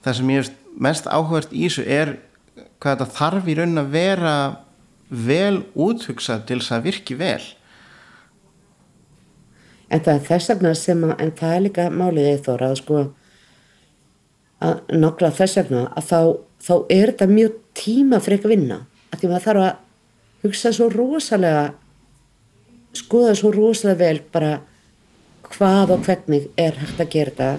það 0.06 0.20
sem 0.20 0.32
ég 0.36 0.46
er 0.46 0.54
mest 0.86 1.10
áhugast 1.10 1.54
í 1.56 1.66
þessu 1.66 1.88
er 1.90 2.18
hvað 2.78 2.92
þetta 2.94 3.12
þarf 3.18 3.50
í 3.50 3.58
raun 3.58 3.82
að 3.82 3.94
vera 3.96 4.36
vel 5.10 5.64
úthugsað 5.74 6.46
til 6.50 6.62
þess 6.62 6.78
að 6.78 6.90
virki 6.92 7.18
vel 7.18 7.42
en 9.96 10.04
það 10.04 10.12
er 10.16 10.26
þess 10.28 10.52
vegna 10.52 10.74
sem 10.78 11.06
að, 11.08 11.14
en 11.24 11.32
það 11.40 11.56
er 11.56 11.64
líka 11.66 11.86
málið 11.94 12.28
eða 12.32 12.44
þóra 12.50 12.70
að 12.72 12.78
sko 12.82 13.00
að 14.66 14.94
nokkla 14.96 15.32
þess 15.36 15.60
vegna 15.62 15.82
að 15.92 16.10
þá, 16.10 16.20
þá 16.68 16.76
er 16.98 17.12
þetta 17.12 17.30
mjög 17.32 17.58
tíma 17.78 18.22
fyrir 18.24 18.40
ekki 18.40 18.50
að 18.50 18.56
vinna. 18.56 18.80
Að 19.12 19.20
því 19.22 19.32
maður 19.32 19.46
þarf 19.48 19.66
að 19.66 20.46
hugsa 20.46 20.72
svo 20.76 20.90
rosalega 20.94 21.66
skoða 22.96 23.36
svo 23.36 23.52
rosalega 23.56 24.02
vel 24.02 24.22
bara 24.34 24.54
hvað 25.46 25.96
og 25.96 26.06
hvernig 26.08 26.48
er 26.60 26.78
hægt 26.80 27.02
að 27.04 27.12
gera 27.14 27.36
þetta. 27.36 27.52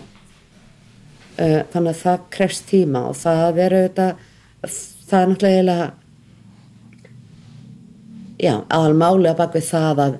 Uh, 1.36 1.60
þannig 1.72 1.92
að 1.92 2.00
það 2.00 2.26
krefst 2.32 2.64
tíma 2.70 3.02
og 3.10 3.16
það 3.20 3.58
er 3.60 3.76
auðvitað 3.76 4.24
það 5.06 5.20
er 5.20 5.30
náttúrulega 5.30 5.88
já, 8.40 8.54
aðalmáli 8.72 9.30
að 9.30 9.38
baka 9.40 9.58
við 9.58 9.68
það 9.68 10.02
að, 10.06 10.16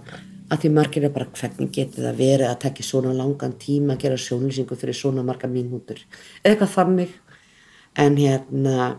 að 0.51 0.63
því 0.63 0.71
margir 0.77 1.07
er 1.07 1.15
bara 1.15 1.29
hvernig 1.35 1.73
getur 1.75 2.07
það 2.07 2.21
verið 2.21 2.49
að 2.51 2.61
tekja 2.63 2.87
svona 2.87 3.15
langan 3.17 3.57
tíma 3.59 3.97
að 3.97 4.05
gera 4.05 4.21
sjónlýsingu 4.21 4.79
fyrir 4.79 4.97
svona 4.97 5.25
marga 5.27 5.51
mínútur? 5.51 5.99
Eða 6.43 6.55
eitthvað 6.55 6.75
þannig. 6.77 7.17
En 7.97 8.19
hérna 8.21 8.91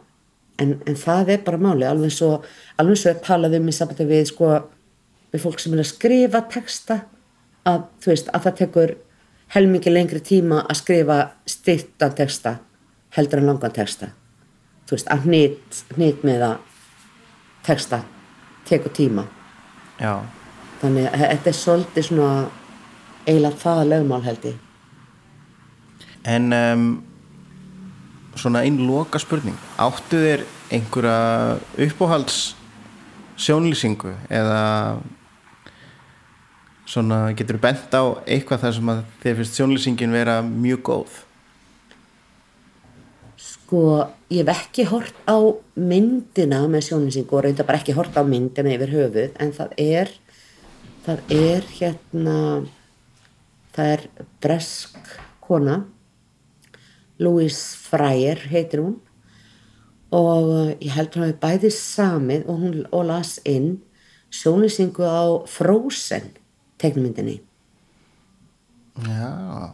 en, 0.62 0.78
en 0.86 0.98
það 0.98 1.34
er 1.36 1.44
bara 1.46 1.62
máli 1.62 1.88
alveg 1.88 2.14
svo, 2.14 2.32
alveg 2.82 3.00
svo 3.00 3.12
er 3.14 3.22
talað 3.24 3.58
um 3.60 3.70
í 3.70 3.76
sambandi 3.76 4.08
við 4.10 4.26
sko 4.32 4.54
við 5.34 5.44
fólk 5.44 5.62
sem 5.62 5.76
er 5.76 5.84
að 5.84 5.92
skrifa 5.92 6.44
texta 6.52 7.02
að 7.68 7.86
þú 8.04 8.14
veist 8.14 8.32
að 8.32 8.48
það 8.48 8.58
tekur 8.62 8.96
helmingi 9.56 9.94
lengri 9.94 10.24
tíma 10.24 10.64
að 10.66 10.80
skrifa 10.82 11.20
styrtan 11.48 12.16
texta 12.18 12.58
heldur 13.16 13.42
en 13.42 13.52
langan 13.52 13.76
texta. 13.76 14.12
Þú 14.88 14.98
veist 14.98 15.12
að 15.12 15.28
hnýtt 15.28 16.26
með 16.28 16.48
að 16.52 16.58
texta 17.68 18.02
tekur 18.68 18.94
tíma. 18.96 19.28
Já, 20.00 20.20
þannig 20.82 21.10
að 21.12 21.26
þetta 21.26 21.52
er 21.52 21.60
svolítið 21.60 22.08
svona 22.10 22.32
eiginlega 23.28 23.62
það 23.64 23.84
lögmál 23.92 24.24
held 24.26 24.48
ég. 24.48 24.64
En 26.28 26.54
um, 26.54 26.88
svona 28.38 28.64
einn 28.68 28.80
loka 28.88 29.20
spurning 29.22 29.58
áttu 29.82 30.20
þér 30.22 30.46
einhverja 30.74 31.58
uppáhalds 31.88 32.42
sjónlýsingu 33.38 34.14
eða 34.34 34.64
svona 36.88 37.32
getur 37.38 37.60
bent 37.62 37.94
á 37.94 38.04
eitthvað 38.26 38.66
þar 38.66 38.76
sem 38.78 38.92
að 38.92 39.02
þér 39.24 39.40
finnst 39.40 39.58
sjónlýsingin 39.60 40.16
vera 40.16 40.38
mjög 40.46 40.84
góð? 40.90 41.18
Sko, 43.38 43.82
ég 44.32 44.48
hef 44.48 44.64
ekki 44.64 44.88
hort 44.88 45.18
á 45.28 45.38
myndina 45.76 46.64
með 46.72 46.88
sjónlýsingu 46.88 47.36
og 47.36 47.44
reynda 47.46 47.68
bara 47.68 47.82
ekki 47.82 47.96
hort 47.98 48.16
á 48.16 48.24
myndina 48.24 48.74
yfir 48.76 48.96
höfuð 48.96 49.36
en 49.44 49.54
það 49.56 49.76
er 49.84 50.14
það 51.08 51.32
er 51.32 51.68
hérna 51.72 52.38
það 53.76 53.92
er 53.94 54.08
bresk 54.44 55.14
kona 55.42 55.86
Louise 57.18 57.78
Fryer 57.80 58.44
heitir 58.52 58.84
hún. 58.84 58.98
Og 60.14 60.50
uh, 60.52 60.70
ég 60.78 60.94
held 60.94 61.16
hún 61.16 61.26
hafi 61.26 61.40
bæði 61.42 61.72
samið 61.74 62.46
og 62.48 62.60
hún 62.62 62.76
og 62.92 63.08
las 63.10 63.38
inn 63.48 63.78
sjónlýsingu 64.32 65.04
á 65.08 65.48
Frozen 65.48 66.34
tegnmyndinni 66.80 67.42
já, 69.08 69.74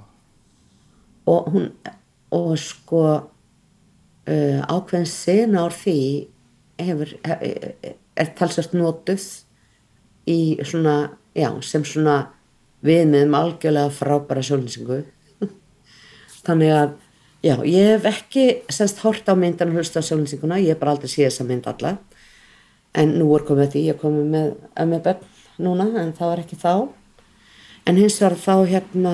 og 1.26 1.50
hún 1.54 1.72
og 2.32 2.58
sko 2.58 3.04
uh, 3.14 4.62
ákveðin 4.70 5.10
sena 5.10 5.66
ár 5.66 5.76
því 5.76 5.98
hefur 6.82 7.14
er, 7.24 7.74
er 8.18 8.32
talsvært 8.38 8.74
notuð 8.78 9.26
í 10.30 10.40
svona, 10.66 11.14
já, 11.36 11.50
sem 11.66 11.86
svona 11.86 12.18
viðmiðum 12.84 13.36
algjörlega 13.38 13.92
frábæra 13.94 14.44
sjónlýsingu. 14.46 15.04
Þannig 16.46 16.74
að 16.76 16.96
já, 17.44 17.56
ég 17.68 17.92
hef 17.94 18.10
ekki 18.12 18.48
semst 18.74 19.04
hort 19.04 19.30
á 19.30 19.34
myndan 19.40 19.72
og 19.72 19.80
hlusta 19.80 20.04
á 20.04 20.08
sjónlýsinguna 20.08 20.62
ég 20.62 20.74
hef 20.74 20.82
bara 20.82 20.96
aldrei 20.96 21.12
séð 21.12 21.30
þessa 21.30 21.48
mynd 21.48 21.70
alla. 21.72 21.96
En 22.94 23.16
nú 23.18 23.30
er 23.38 23.46
komið 23.48 23.72
því, 23.74 23.86
ég 23.88 23.96
er 23.96 24.02
komið 24.02 24.52
með 24.92 25.00
bönn 25.08 25.24
núna, 25.64 25.88
en 26.02 26.12
það 26.18 26.30
var 26.34 26.44
ekki 26.44 26.60
þá. 26.62 26.74
En 27.90 28.00
hins 28.00 28.20
vegar 28.22 28.38
þá 28.40 28.56
hérna 28.70 29.14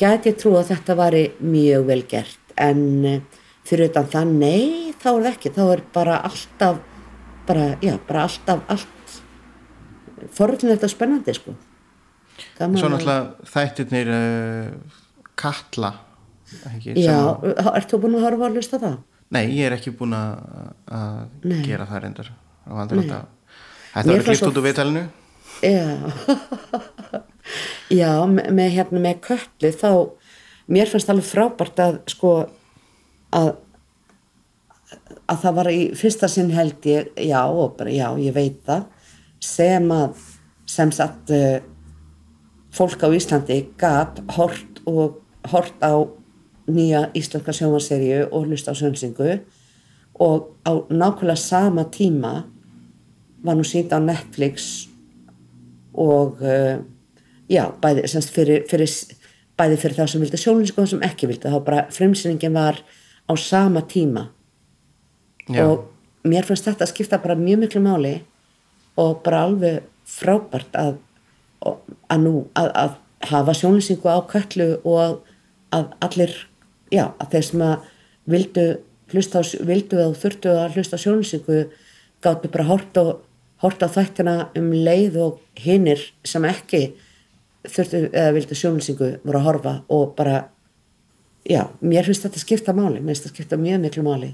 gæti 0.00 0.32
ég 0.32 0.40
trú 0.40 0.56
að 0.58 0.72
þetta 0.72 0.96
væri 0.98 1.22
mjög 1.40 1.86
vel 1.88 2.02
gert. 2.08 2.40
En 2.60 2.82
eh, 3.08 3.20
fyrir 3.66 3.92
utan 3.92 4.08
það, 4.10 4.32
nei, 4.40 4.94
þá 4.98 5.08
er 5.12 5.20
það 5.20 5.30
ekki. 5.32 5.54
Þá 5.56 5.62
er 5.66 5.84
bara 5.94 6.18
alltaf 6.28 6.82
bara, 7.46 7.68
já, 7.82 7.94
bara 8.08 8.26
alltaf 8.26 8.66
allt 8.72 9.01
forðunlega 10.36 10.88
og 10.88 10.92
spennandi 10.92 11.34
sko. 11.36 11.54
Gaman 12.58 12.80
svo 12.80 12.90
náttúrulega 12.92 13.50
þættirnir 13.52 14.12
uh, 14.16 15.00
Katla 15.38 15.92
ekki, 16.72 16.94
Já, 17.00 17.16
sem, 17.40 17.72
ert 17.72 17.90
þú 17.92 18.02
búin 18.04 18.18
að 18.18 18.26
horfa 18.26 18.48
að 18.48 18.58
hlusta 18.60 18.80
það? 18.82 19.00
nei, 19.32 19.46
ég 19.56 19.66
er 19.68 19.76
ekki 19.78 19.94
búin 19.96 20.12
að 20.16 21.62
gera 21.64 21.88
það 21.88 22.04
reyndar. 22.04 22.32
Þetta 23.92 24.08
var 24.08 24.24
klipt 24.26 24.48
út 24.48 24.58
úr 24.60 24.66
viðtalinu. 24.66 25.04
Já, 25.62 25.86
já 28.02 28.10
með, 28.28 28.48
með, 28.56 28.70
hérna, 28.76 29.02
með 29.04 29.20
köllu 29.26 29.72
þá, 29.78 29.90
mér 30.72 30.90
fannst 30.90 31.12
alveg 31.12 31.28
frábært 31.28 31.82
að 31.82 31.98
sko 32.10 32.32
að, 33.36 33.52
að 35.30 35.44
það 35.44 35.58
var 35.60 35.70
í 35.72 35.82
fyrsta 35.98 36.30
sinn 36.32 36.52
held 36.56 36.88
ég, 36.88 37.12
já, 37.20 37.40
og 37.46 37.76
bara, 37.78 37.92
já, 37.94 38.08
ég 38.20 38.34
veit 38.36 38.58
það, 38.68 38.88
sem 39.42 39.90
að, 39.92 40.16
sem 40.70 40.92
sagt, 40.94 41.32
uh, 41.34 41.58
fólk 42.72 43.02
á 43.04 43.08
Íslandi 43.12 43.58
gat 43.80 44.22
hort 44.36 44.80
og 44.86 45.20
hort 45.50 45.82
á 45.82 45.98
nýja 46.70 47.08
íslenska 47.18 47.52
sjónvarserju 47.52 48.28
og 48.30 48.46
hlust 48.46 48.70
á 48.70 48.74
sönsingu 48.74 49.40
og 50.14 50.54
á 50.62 50.72
nákvæmlega 50.88 51.36
sama 51.36 51.84
tíma 51.84 52.44
var 53.42 53.56
nú 53.58 53.66
sínd 53.66 53.90
á 53.90 53.98
Netflix 53.98 54.86
og 55.92 56.38
uh, 56.40 56.78
já, 57.50 57.66
bæði, 57.82 58.06
semst 58.08 58.30
fyrir, 58.30 58.64
fyrir, 58.70 58.88
bæði 59.58 59.76
fyrir 59.76 59.98
það 59.98 60.12
sem 60.12 60.22
vildi 60.22 60.40
sjónlýsingu 60.40 60.78
og 60.78 60.86
það 60.86 60.92
sem 60.94 61.06
ekki 61.10 61.28
vildi, 61.28 61.50
þá 61.50 61.60
bara 61.66 61.86
fremsýningin 61.90 62.54
var 62.54 62.78
á 63.26 63.34
sama 63.36 63.82
tíma. 63.82 64.30
Já. 65.50 65.66
og 65.66 65.90
mér 66.22 66.46
finnst 66.46 66.68
þetta 66.68 66.86
að 66.86 66.92
skipta 66.92 67.18
bara 67.18 67.34
mjög 67.34 67.64
miklu 67.64 67.80
máli 67.82 68.20
og 69.00 69.22
bara 69.24 69.44
alveg 69.46 69.82
frábært 70.08 70.76
að, 70.76 70.96
að 71.64 72.24
nú 72.24 72.34
að, 72.58 72.70
að 72.74 72.96
hafa 73.32 73.54
sjónlýsingu 73.56 74.08
á 74.10 74.20
köllu 74.28 74.68
og 74.82 75.22
að 75.72 75.92
allir 76.04 76.34
já, 76.92 77.06
að 77.16 77.28
þeir 77.34 77.46
sem 77.48 77.64
að 77.66 77.90
vildu 78.32 78.66
hlusta 79.12 79.40
á, 79.40 79.44
vildu 79.66 80.00
eða 80.00 80.18
þurftu 80.24 80.52
að 80.56 80.76
hlusta 80.76 80.98
á 80.98 81.04
sjónlýsingu 81.04 81.60
gáttu 82.22 82.50
bara 82.52 82.68
hort 82.68 82.98
á, 82.98 83.04
hort 83.64 83.82
á 83.82 83.88
þættina 83.88 84.36
um 84.58 84.72
leið 84.74 85.18
og 85.22 85.40
hinnir 85.58 86.02
sem 86.26 86.44
ekki 86.48 86.92
þurftu 87.68 88.08
eða 88.10 88.34
vildu 88.36 88.58
sjónlýsingu 88.58 89.12
voru 89.22 89.40
að 89.40 89.46
horfa 89.48 89.76
og 89.92 90.16
bara 90.18 90.42
já, 91.48 91.66
mér 91.80 92.06
finnst 92.06 92.26
þetta 92.26 92.42
skipta 92.42 92.74
máli. 92.76 93.00
Mér 93.00 93.14
finnst 93.14 93.28
þetta 93.28 93.36
skipta 93.36 93.60
mjög 93.60 93.84
miklu 93.84 94.04
máli. 94.06 94.32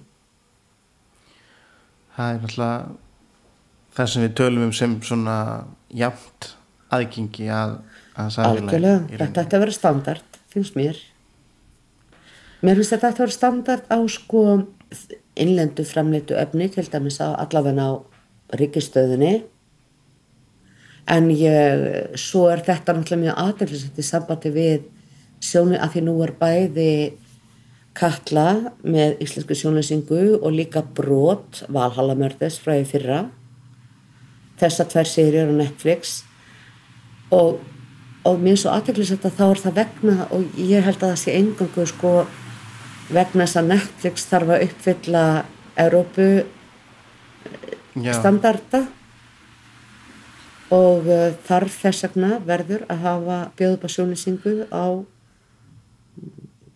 Það 2.16 2.32
er 2.32 2.40
náttúrulega 2.42 3.07
það 3.96 4.10
sem 4.12 4.24
við 4.26 4.34
tölum 4.40 4.66
um 4.68 4.72
sem 4.76 4.96
svona 5.04 5.36
jafnt 5.94 6.52
aðgengi 6.94 7.48
að, 7.52 7.76
að 8.16 8.40
Algjörlega, 8.46 9.20
þetta 9.20 9.44
ætti 9.44 9.58
að 9.58 9.64
vera 9.64 9.76
standard, 9.76 10.40
finnst 10.52 10.78
mér. 10.78 10.98
Mér 12.64 12.80
finnst 12.80 12.94
þetta 12.94 13.12
ætti 13.12 13.22
að 13.22 13.26
vera 13.26 13.36
standard 13.36 13.92
á 13.92 13.98
sko 14.10 14.42
innlendu 15.38 15.84
framleitu 15.86 16.36
efni, 16.38 16.68
til 16.72 16.86
dæmis 16.90 17.20
á 17.22 17.36
allavega 17.36 17.84
á 17.84 17.92
ríkistöðinni. 18.58 19.34
En 21.08 21.30
ég, 21.32 21.84
svo 22.20 22.48
er 22.52 22.64
þetta 22.64 22.96
náttúrulega 22.96 23.22
mjög 23.22 23.40
aðeinslega 23.44 24.02
í 24.02 24.04
sambandi 24.04 24.52
við 24.52 24.86
sjónu, 25.44 25.78
að 25.78 25.94
því 25.94 26.04
nú 26.04 26.16
er 26.24 26.34
bæði 26.40 26.92
Katla 27.98 28.74
með 28.86 29.16
íslensku 29.24 29.56
sjónlýsingu 29.58 30.38
og 30.38 30.52
líka 30.54 30.84
Brot, 30.84 31.64
Valhalla 31.72 32.14
Mördes 32.18 32.60
frá 32.62 32.76
í 32.78 32.84
fyrra. 32.86 33.24
Þessar 34.58 34.90
tvær 34.92 35.08
serjur 35.08 35.52
á 35.52 35.54
Netflix. 35.54 36.18
Og, 37.34 37.58
og 38.26 38.38
mér 38.42 38.56
er 38.56 38.60
svo 38.62 38.74
aðteklisett 38.74 39.26
að 39.28 39.38
þá 39.38 39.44
er 39.48 39.62
það 39.64 39.80
vegna 39.82 40.28
og 40.34 40.60
ég 40.60 40.84
held 40.86 41.02
að 41.02 41.10
það 41.12 41.18
sé 41.22 41.34
engangu 41.38 41.86
sko 41.88 42.12
vegna 43.08 43.44
þess 43.44 43.60
að 43.60 43.72
Netflix 43.72 44.28
þarf 44.30 44.54
að 44.54 44.64
uppfylla 44.68 45.24
Európu 45.78 46.28
Já, 47.98 48.12
standarda. 48.16 48.86
Og 50.74 51.06
uh, 51.08 51.30
þarf 51.46 51.78
þess 51.84 52.08
vegna 52.08 52.34
verður 52.44 52.84
að 52.92 53.04
hafa 53.06 53.38
bjóðupa 53.56 53.92
sjónlýsingu 53.92 54.56
á 54.68 55.00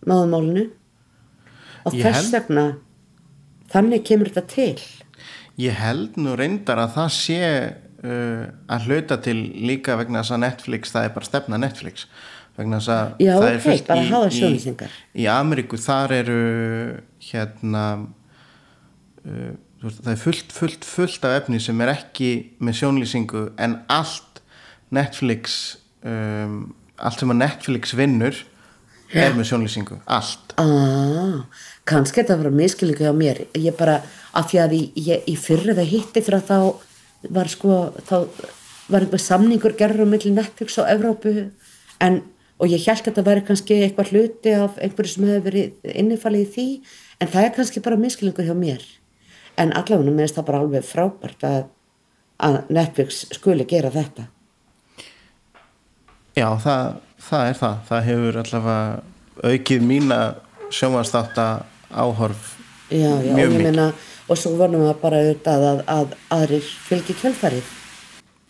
máðumálinu 0.03 0.69
og 1.87 1.95
þess 1.95 2.31
vegna 2.33 2.65
þannig 3.73 4.05
kemur 4.07 4.31
þetta 4.31 4.45
til 4.49 5.02
ég 5.61 5.75
held 5.77 6.17
nú 6.17 6.35
reyndar 6.39 6.79
að 6.81 6.93
það 6.97 7.09
sé 7.17 7.39
uh, 7.43 8.45
að 8.73 8.87
hluta 8.87 9.17
til 9.21 9.37
líka 9.67 9.97
vegna 9.99 10.23
þess 10.23 10.35
að 10.37 10.43
Netflix, 10.45 10.93
það 10.95 11.09
er 11.09 11.13
bara 11.17 11.29
stefna 11.29 11.59
Netflix. 11.61 12.07
Vegna 12.57 12.79
þess 12.79 12.93
að 12.93 13.23
Já, 13.25 13.33
það 13.33 13.43
ok, 13.43 13.51
er 13.53 13.61
fullt 13.67 13.87
bara 13.87 14.01
í, 14.03 14.09
hafa 14.13 14.29
í, 14.29 14.35
sjónlýsingar. 14.39 14.97
í 15.17 15.27
Ameríku 15.33 15.79
þar 15.81 16.11
eru 16.19 16.39
hérna 17.31 17.85
uh, 19.25 19.53
það 19.83 20.11
er 20.13 20.21
fullt, 20.21 20.53
fullt, 20.55 20.85
fullt 20.87 21.25
af 21.27 21.37
efni 21.41 21.59
sem 21.63 21.81
er 21.83 21.93
ekki 21.95 22.29
með 22.63 22.77
sjónlýsingu 22.81 23.45
en 23.61 23.77
allt 23.91 24.41
Netflix 24.93 25.57
um, 26.05 26.73
allt 27.01 27.19
sem 27.23 27.33
að 27.33 27.39
Netflix 27.41 27.95
vinnur 27.97 28.37
er 29.13 29.33
með 29.37 29.45
sjónlýsingu, 29.51 29.99
allt. 30.09 30.53
Ah, 30.61 31.43
kannski 31.89 32.21
þetta 32.21 32.37
var 32.39 32.53
miskilíku 32.55 33.03
hjá 33.05 33.11
mér. 33.13 33.43
Ég 33.57 33.75
bara, 33.77 33.99
af 34.33 34.49
því 34.49 34.59
að 34.63 34.75
ég, 34.79 35.23
í 35.29 35.35
fyrra 35.39 35.75
það 35.77 35.91
hitti 35.93 36.23
fyrir 36.25 36.39
að 36.39 36.49
þá 36.49 37.31
var 37.37 37.51
sko, 37.51 37.77
þá 38.07 38.15
var 38.91 39.05
einhver 39.05 39.21
samningur 39.21 39.77
gerður 39.79 40.09
á 40.09 40.11
milli 40.13 40.33
Netflix 40.33 40.79
á 40.81 40.83
Evrópu 40.91 41.33
en, 42.03 42.19
og 42.59 42.71
ég 42.71 42.83
held 42.83 42.99
að 42.99 43.09
þetta 43.09 43.25
væri 43.29 43.45
kannski 43.47 43.79
eitthvað 43.85 44.11
hluti 44.11 44.55
af 44.57 44.81
einhverju 44.81 45.13
sem 45.13 45.29
hefur 45.29 45.47
verið 45.47 45.93
innifalið 45.93 46.43
í 46.43 46.51
því 46.57 46.67
en 47.21 47.31
það 47.31 47.47
er 47.47 47.55
kannski 47.57 47.85
bara 47.85 48.01
miskilíkur 48.01 48.49
hjá 48.49 48.55
mér 48.57 48.83
en 49.61 49.71
allavega 49.71 50.11
mér 50.11 50.25
finnst 50.25 50.39
það 50.41 50.49
bara 50.49 50.63
alveg 50.65 50.87
frábært 50.87 51.47
að, 51.47 51.65
að 52.43 52.61
Netflix 52.73 53.25
skuli 53.37 53.69
gera 53.69 53.93
þetta 53.93 54.27
Já, 56.33 56.47
það, 56.57 56.95
það 57.21 57.47
er 57.47 57.57
það. 57.59 57.75
Það 57.89 58.07
hefur 58.07 58.37
allavega 58.41 59.49
aukið 59.53 59.83
mína 59.85 60.19
sjónvarstátta 60.73 61.45
áhorf 61.93 62.55
já, 62.89 63.11
já, 63.21 63.33
mjög 63.37 63.53
mikið. 63.53 63.77
Og 64.27 64.39
svo 64.39 64.55
vonum 64.59 64.85
við 64.87 64.99
bara 65.03 65.21
auðvitað 65.21 65.69
að, 65.69 65.85
að 65.97 66.17
aðrir 66.37 66.67
fylgi 66.89 67.17
kjölfarið 67.21 67.71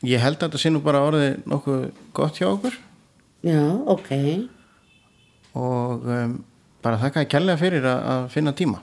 Ég 0.03 0.19
held 0.19 0.35
að 0.35 0.49
þetta 0.49 0.59
sé 0.59 0.71
nú 0.73 0.81
bara 0.83 1.05
orðið 1.07 1.45
nokkuð 1.47 1.85
gott 2.15 2.39
hjá 2.41 2.49
okkur 2.51 2.75
já, 3.43 3.61
ok 3.87 4.11
og 5.53 6.07
um, 6.09 6.33
bara 6.83 6.99
þakka 7.01 7.23
ég 7.23 7.31
kærlega 7.31 7.61
fyrir 7.61 7.85
að, 7.87 7.99
að 8.13 8.23
finna 8.33 8.53
tíma. 8.57 8.81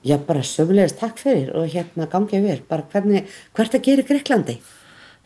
Já, 0.00 0.16
bara 0.24 0.42
sömulegist 0.46 0.98
takk 1.00 1.20
fyrir 1.20 1.50
og 1.56 1.66
hérna 1.70 2.06
gangið 2.10 2.46
við, 2.46 2.62
bara 2.70 2.86
hvernig, 2.92 3.28
hvert 3.56 3.76
að 3.76 3.84
gera 3.84 4.06
Greiklandi? 4.08 4.56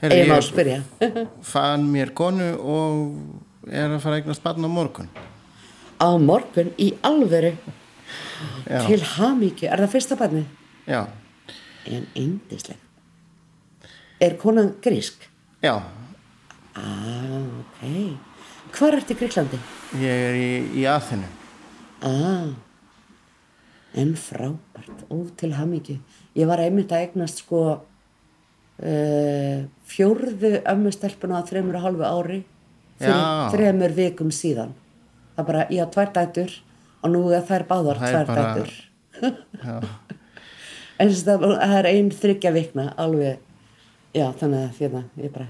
Heyrðu, 0.02 0.18
Ég 0.18 0.32
má 0.32 0.40
spyrja. 0.42 0.80
Fann 1.52 1.86
mér 1.92 2.10
konu 2.16 2.50
og 2.58 3.70
er 3.70 3.94
að 3.94 4.02
fara 4.02 4.18
að 4.18 4.24
eignast 4.24 4.42
barn 4.44 4.66
á 4.66 4.70
morgun. 4.70 5.08
Á 6.02 6.10
morgun 6.18 6.74
í 6.74 6.90
alvöru 7.06 7.54
Já, 8.66 8.82
til 8.88 8.98
hamíkju, 9.14 9.70
er 9.70 9.84
það 9.84 9.94
fyrsta 9.94 10.18
barni? 10.18 10.42
Já, 10.88 11.06
En 11.86 12.06
eindisleg. 12.16 12.78
Er 14.20 14.36
konan 14.40 14.74
grísk? 14.82 15.26
já. 15.62 15.82
Ah, 16.74 17.44
ok. 17.60 18.16
Hvar 18.74 18.96
ertu 18.96 19.14
í 19.14 19.18
Greiklandi? 19.20 19.58
Ég 20.00 20.10
er 20.30 20.34
í, 20.34 20.48
í 20.80 20.86
aðþinu. 20.90 21.28
Ah, 22.02 22.48
en 23.94 24.14
frábært, 24.18 25.04
ó 25.12 25.16
til 25.38 25.52
hamíkju. 25.54 25.98
Ég 26.34 26.48
var 26.50 26.58
einmitt 26.64 26.90
að 26.90 27.04
eignast 27.04 27.44
sko 27.44 27.60
uh, 28.82 29.58
fjórðu 29.86 30.50
ömmu 30.66 30.90
stelpuna 30.96 31.38
á 31.38 31.46
þreymur 31.46 31.78
og 31.78 31.84
hálfu 31.86 32.04
ári 32.08 32.40
þreymur 33.54 33.94
vikum 33.94 34.32
síðan. 34.34 34.72
Það 35.36 35.46
bara, 35.52 35.66
ég 35.70 35.84
á 35.86 35.88
tvær 35.94 36.10
dætur 36.16 36.50
og 37.04 37.10
nú 37.14 37.22
er 37.34 37.44
þær 37.46 37.68
báðar 37.70 38.02
tvær 38.02 38.26
bara- 38.26 38.54
dætur. 38.56 38.70
Já, 39.62 39.78
En 40.98 41.10
þess 41.10 41.26
að 41.28 41.44
það 41.50 41.76
er 41.80 41.90
ein 41.90 42.10
þryggja 42.14 42.54
vikna 42.54 42.86
alveg, 43.00 43.42
já 44.14 44.26
þannig 44.40 44.60
að 44.62 44.80
hérna, 44.80 45.04
ég 45.18 45.28
er 45.28 45.34
bara 45.34 45.48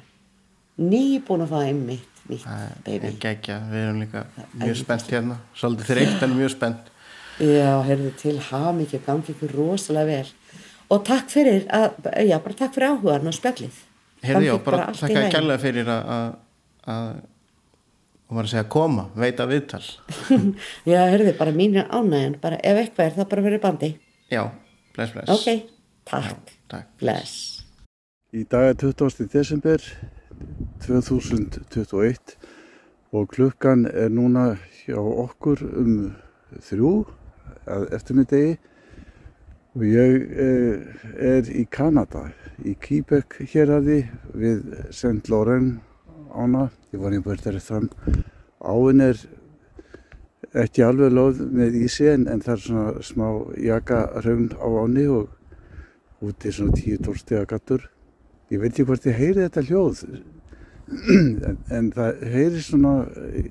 nýbúin 0.80 1.44
að 1.44 1.52
fá 1.52 1.58
einmitt 1.62 2.22
nýtt 2.30 2.46
það 2.46 2.76
baby. 2.86 3.12
geggja. 3.20 3.58
Við 3.70 3.82
erum 3.82 4.00
líka 4.02 4.24
mjög 4.56 4.78
spennt 4.80 5.10
hérna. 5.12 5.36
Svolítið 5.58 5.90
þreytt 5.90 6.24
en 6.24 6.36
mjög 6.38 6.54
spennt. 6.54 6.88
Já, 7.42 7.72
heyrðu 7.84 8.14
til 8.20 8.38
hamingju, 8.48 9.02
gangi 9.04 9.34
ykkur 9.34 9.54
rosalega 9.58 10.22
vel. 10.22 10.32
Og 10.94 11.04
takk 11.06 11.30
fyrir 11.32 11.64
að, 11.74 11.98
já, 12.22 12.36
bara 12.38 12.58
takk 12.60 12.74
fyrir 12.76 12.94
áhugaðan 12.94 13.30
og 13.30 13.36
spjallið. 13.36 13.78
Heyrði, 14.24 14.48
já, 14.48 14.56
bara 14.64 14.88
ég 14.94 15.16
lagi. 15.18 15.30
kærlega 15.34 15.60
fyrir 15.60 15.90
að, 15.90 16.10
að, 16.14 16.34
að 16.94 17.08
og 18.30 18.40
að 18.40 18.50
segja 18.54 18.66
koma, 18.72 19.08
veita 19.18 19.46
viðtal. 19.48 19.82
Já, 20.90 21.02
heyrðu, 21.12 21.34
bara 21.38 21.52
mín 21.54 21.76
er 21.78 21.90
ánægjan, 21.92 22.38
bara 22.42 22.56
ef 22.64 22.80
eitthvað 22.80 23.10
er 23.10 23.16
það 23.18 23.28
bara 23.34 23.44
verið 23.44 23.60
bandi. 23.62 23.90
Já, 24.32 24.42
bless, 24.94 25.12
bless. 25.12 25.28
Ok, 25.28 25.70
takk. 26.08 26.52
Takk. 26.70 26.90
Bless. 26.98 27.64
Í 28.34 28.42
dag 28.50 28.72
er 28.72 28.78
20. 28.80 29.28
desember 29.30 29.82
2021 30.86 32.36
og 33.14 33.28
klukkan 33.30 33.86
er 33.86 34.10
núna 34.10 34.56
hjá 34.84 34.98
okkur 34.98 35.62
um 35.62 35.92
þrjú 36.58 36.92
að 37.70 37.86
eftirmiðdegi 37.94 38.56
og 39.74 39.84
ég 39.86 40.26
eh, 40.38 40.82
er 41.34 41.50
í 41.50 41.64
Kanada, 41.70 42.28
í 42.62 42.76
Quebec 42.78 43.40
héraði 43.50 44.04
við 44.34 44.62
St. 44.90 45.26
Laurent 45.30 45.80
ána. 46.34 46.68
Ég 46.94 47.02
var 47.02 47.14
einhver 47.14 47.40
þar 47.42 47.58
fram. 47.62 47.88
Áin 48.62 49.02
er 49.02 49.18
ekki 50.62 50.84
alveg 50.86 51.12
loð 51.14 51.40
með 51.54 51.78
ísi 51.82 52.06
en, 52.12 52.28
en 52.30 52.42
það 52.44 52.54
er 52.54 52.62
svona 52.64 53.02
smá 53.02 53.26
jakarögn 53.58 54.52
á 54.54 54.68
áni 54.84 55.06
og 55.10 56.24
úti 56.24 56.50
er 56.50 56.56
svona 56.58 56.78
10-12 56.78 57.20
stiga 57.20 57.44
gattur. 57.50 57.88
Ég 58.52 58.62
veit 58.62 58.72
ekki 58.72 58.86
hvort 58.88 59.08
ég 59.08 59.18
heyri 59.18 59.46
þetta 59.46 59.64
hljóð 59.66 60.04
en, 61.48 61.58
en 61.74 61.90
það 61.96 62.22
heyri 62.34 62.62
svona 62.62 62.94
eh, 63.32 63.50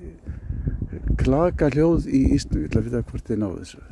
klaka 1.20 1.68
hljóð 1.74 2.08
í 2.08 2.22
ísnu. 2.38 2.62
Ég 2.62 2.70
ætla 2.70 2.82
að 2.82 2.88
vita 2.88 3.04
hvort 3.10 3.34
ég 3.34 3.42
náðu 3.42 3.60
þessu. 3.64 3.84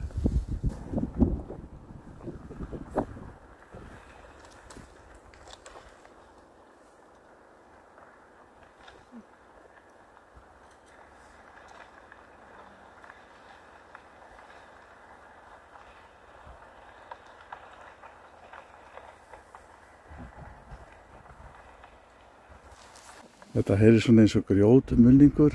Þetta 23.62 23.76
heyri 23.78 23.98
svona 24.02 24.22
eins 24.24 24.32
og 24.34 24.42
grjótmulningur 24.48 25.52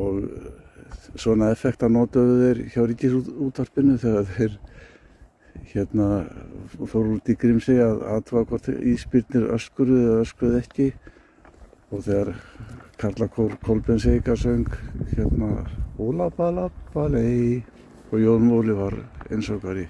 og 0.00 0.20
svona 1.20 1.50
effekta 1.52 1.90
notaðu 1.92 2.38
þeir 2.38 2.60
hjá 2.72 2.84
ríkisútvarpinu 2.88 3.96
þegar 4.00 4.30
þeir 4.30 4.54
hérna 5.74 6.06
fóru 6.78 7.18
út 7.18 7.28
í 7.28 7.36
grimsi 7.42 7.76
að 7.84 8.00
atva 8.14 8.46
hvort 8.48 8.70
íspyrnir 8.72 9.50
öskuruð 9.58 10.06
eða 10.06 10.24
öskuruð 10.24 10.56
ekki. 10.62 10.88
Og 11.92 12.08
þegar 12.08 12.32
Karla 13.04 13.28
Kól 13.36 13.52
Kolbensíka 13.60 14.40
söng 14.40 14.72
hérna 15.12 15.52
Úlabalabbalei 16.00 17.60
og 18.08 18.18
Jón 18.24 18.48
Múli 18.48 18.80
var 18.80 18.96
einsokari 19.28 19.84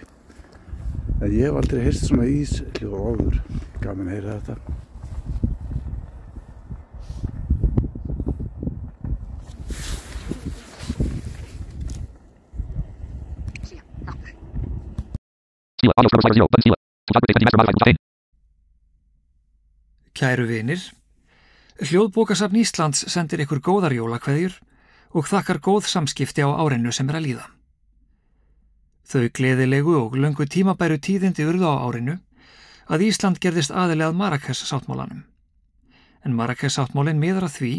en 1.22 1.30
ég 1.30 1.46
hef 1.46 1.62
aldrei 1.62 1.86
heyrst 1.86 2.10
svona 2.10 2.26
ís 2.26 2.58
hljóð 2.80 3.02
áður. 3.12 3.42
Gaman 3.78 4.10
að 4.10 4.16
heyra 4.18 4.40
þetta 4.40 4.79
Kæru 20.16 20.46
vinir, 20.48 20.80
Hljóðbókasafn 21.80 22.56
Íslands 22.60 23.06
sendir 23.12 23.42
ykkur 23.44 23.60
góðar 23.64 23.94
jólakveðjur 23.96 24.54
og 25.16 25.28
þakkar 25.28 25.60
góð 25.64 25.88
samskipti 25.88 26.44
á 26.44 26.48
árinu 26.52 26.92
sem 26.92 27.08
er 27.08 27.18
að 27.18 27.26
líða. 27.26 27.46
Þau 29.10 29.26
gleðilegu 29.36 29.96
og 29.98 30.16
löngu 30.16 30.46
tímabæru 30.46 30.96
tíðindi 31.00 31.44
urðu 31.48 31.68
á 31.68 31.84
árinu 31.84 32.14
að 32.88 33.04
Ísland 33.08 33.40
gerðist 33.40 33.72
aðilega 33.72 34.12
að 34.12 34.20
Marrakesh 34.20 34.68
sáttmálanum. 34.68 35.24
En 36.24 36.36
Marrakesh 36.36 36.76
sáttmálin 36.78 37.20
miðar 37.20 37.48
að 37.48 37.56
því 37.58 37.72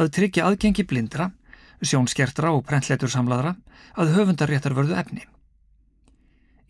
að 0.00 0.12
tryggja 0.16 0.46
aðgengi 0.48 0.86
blindra 0.88 1.30
sjónskertra 1.80 2.52
og 2.52 2.64
prentleitur 2.68 3.12
samlaðra 3.12 3.54
að 3.96 4.16
höfundaréttar 4.16 4.76
vörðu 4.76 4.96
efni. 5.00 5.24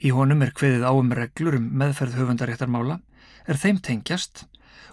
Í 0.00 0.12
honum 0.16 0.40
er 0.42 0.54
hveðið 0.56 0.86
áum 0.88 1.12
reglur 1.12 1.58
um 1.58 1.66
meðferð 1.76 2.16
höfundaréttarmála, 2.20 3.00
er 3.46 3.60
þeim 3.60 3.80
tengjast 3.84 4.46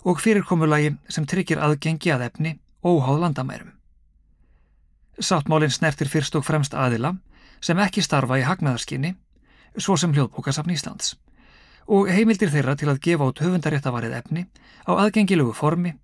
og 0.04 0.20
fyrirkomulagi 0.24 0.96
sem 1.12 1.26
tryggir 1.26 1.62
aðgengi 1.64 2.12
að 2.12 2.26
efni 2.28 2.58
óháð 2.84 3.22
landamærum. 3.24 3.72
Sáttmálinn 5.18 5.74
snertir 5.74 6.12
fyrst 6.12 6.36
og 6.38 6.46
fremst 6.46 6.76
aðila 6.78 7.16
sem 7.64 7.80
ekki 7.82 8.04
starfa 8.06 8.38
í 8.38 8.46
hagnaðarskinni, 8.46 9.16
svo 9.78 9.98
sem 9.98 10.14
hljóðbókasafn 10.14 10.74
Íslands, 10.76 11.16
og 11.88 12.12
heimildir 12.12 12.52
þeirra 12.54 12.76
til 12.78 12.92
að 12.92 13.02
gefa 13.08 13.28
át 13.30 13.42
höfundaréttavarið 13.42 14.18
efni 14.20 14.46
á 14.86 14.92
aðgengilegu 14.94 15.56
formi 15.58 15.96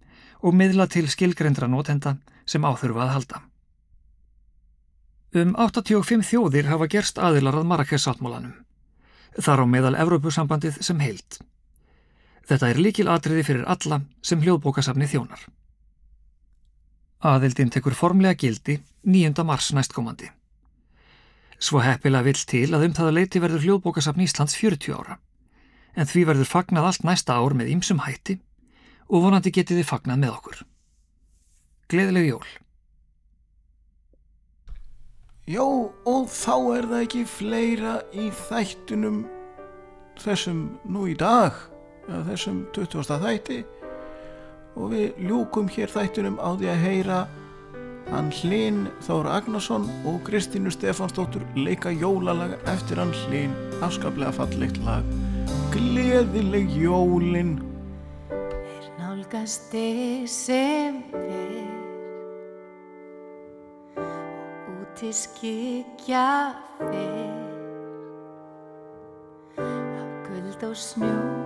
og 0.42 0.56
miðla 0.58 0.88
til 0.90 1.06
skilgrendra 1.12 1.68
notenda 1.68 2.18
sem 2.46 2.66
áþurfa 2.66 3.06
að 3.06 3.14
halda. 3.18 3.42
Um 5.34 5.56
85 5.58 6.26
þjóðir 6.30 6.70
hafa 6.70 6.88
gerst 6.90 7.18
aðilar 7.18 7.58
að 7.58 7.70
Marrakes 7.70 8.04
sáttmálanum, 8.06 8.54
þar 9.40 9.64
á 9.64 9.66
meðal 9.66 9.98
Evrópusambandið 9.98 10.80
sem 10.86 11.02
heilt. 11.04 11.40
Þetta 12.48 12.70
er 12.70 12.80
líkil 12.82 13.08
atriði 13.12 13.44
fyrir 13.48 13.68
alla 13.72 14.02
sem 14.22 14.42
hljóðbókasafni 14.44 15.08
þjónar. 15.10 15.46
Aðildin 17.24 17.72
tekur 17.72 17.96
formlega 17.96 18.36
gildi 18.36 18.82
9. 19.08 19.46
mars 19.48 19.72
næstkomandi. 19.76 20.28
Svo 21.64 21.80
heppilega 21.80 22.28
vill 22.28 22.42
til 22.44 22.68
að 22.76 22.90
um 22.90 22.96
það 22.98 23.10
að 23.10 23.18
leiti 23.20 23.40
verður 23.40 23.64
hljóðbókasafn 23.64 24.26
Íslands 24.26 24.58
40 24.60 24.98
ára, 24.98 25.16
en 25.96 26.10
því 26.10 26.26
verður 26.28 26.52
fagnað 26.52 26.90
allt 26.90 27.08
næsta 27.08 27.38
ár 27.40 27.56
með 27.56 27.72
ýmsum 27.78 28.04
hætti 28.04 28.42
og 29.08 29.24
vonandi 29.24 29.54
getið 29.56 29.80
þið 29.80 29.88
fagnað 29.88 30.20
með 30.26 30.36
okkur. 30.36 30.60
Gleðileg 31.94 32.28
jól! 32.34 32.50
Já, 35.44 35.60
og 35.60 36.30
þá 36.32 36.54
er 36.72 36.86
það 36.88 37.02
ekki 37.04 37.22
fleira 37.28 37.94
í 38.16 38.30
þættunum 38.48 39.26
þessum 40.24 40.62
nú 40.88 41.04
í 41.12 41.16
dag, 41.20 41.58
þessum 42.30 42.62
20. 42.72 43.04
þætti. 43.20 43.58
Og 44.80 44.94
við 44.94 45.20
ljúkum 45.28 45.68
hér 45.68 45.92
þættunum 45.92 46.40
á 46.40 46.56
því 46.56 46.70
að 46.72 46.86
heyra 46.86 47.18
hann 48.14 48.32
Hlinn 48.40 48.88
Þóra 49.04 49.36
Agnarsson 49.42 49.90
og 50.08 50.24
Kristínu 50.30 50.72
Stefansdóttur 50.72 51.44
leika 51.60 51.92
jólalaga 51.92 52.56
eftir 52.72 53.04
hann 53.04 53.12
Hlinn 53.26 53.52
afskaplega 53.84 54.32
fallegt 54.40 54.80
lag. 54.88 55.04
Gleðileg 55.76 56.72
jólin. 56.80 57.58
Er 58.32 58.88
nálgast 58.96 59.68
desember 59.76 61.63
Skikja 65.12 66.54
fer 66.80 67.34
Af 69.58 70.12
guld 70.26 70.64
og 70.64 70.76
snjó 70.78 71.44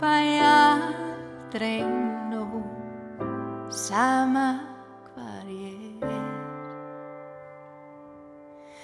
fæ 0.00 0.40
aldrei 0.42 1.82
nóg. 2.30 2.62
Sama 3.70 4.58
hvar 5.14 5.46
ég 5.46 6.02
er. 6.02 6.26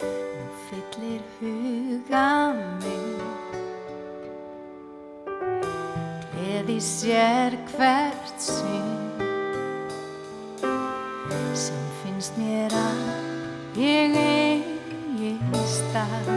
Nú 0.00 0.46
fyllir 0.68 1.22
huga 1.40 2.53
mig 2.83 3.20
Gleði 6.33 6.81
sér 6.81 7.59
hvert 7.77 8.38
sinn. 8.38 8.94
Sem 11.55 11.85
finnst 12.03 12.38
mér 12.38 12.72
að 12.74 13.23
ég 13.74 14.14
eigi 14.14 15.32
stað 15.66 16.28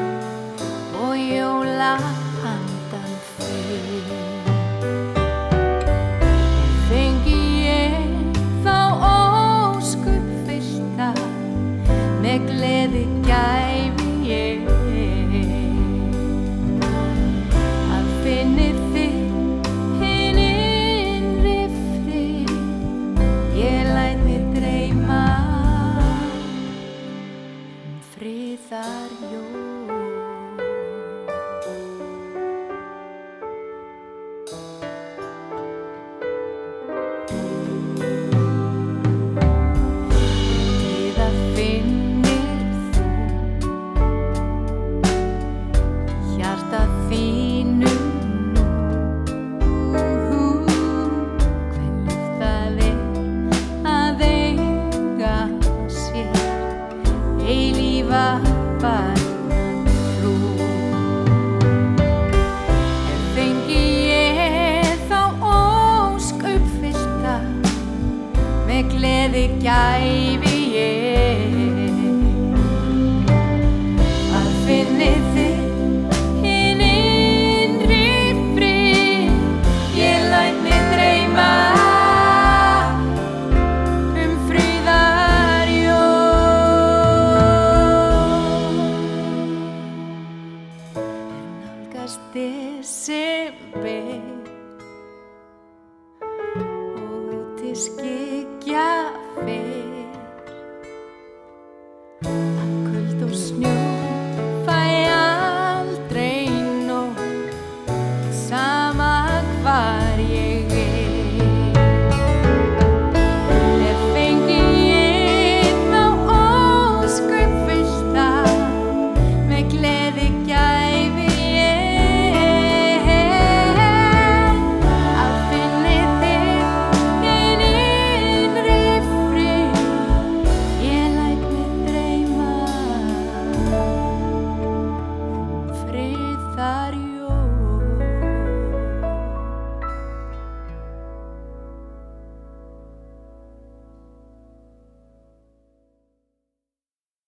og 0.98 1.14
jóla 1.22 1.94
handan 2.42 3.12
fyrr. 3.36 4.27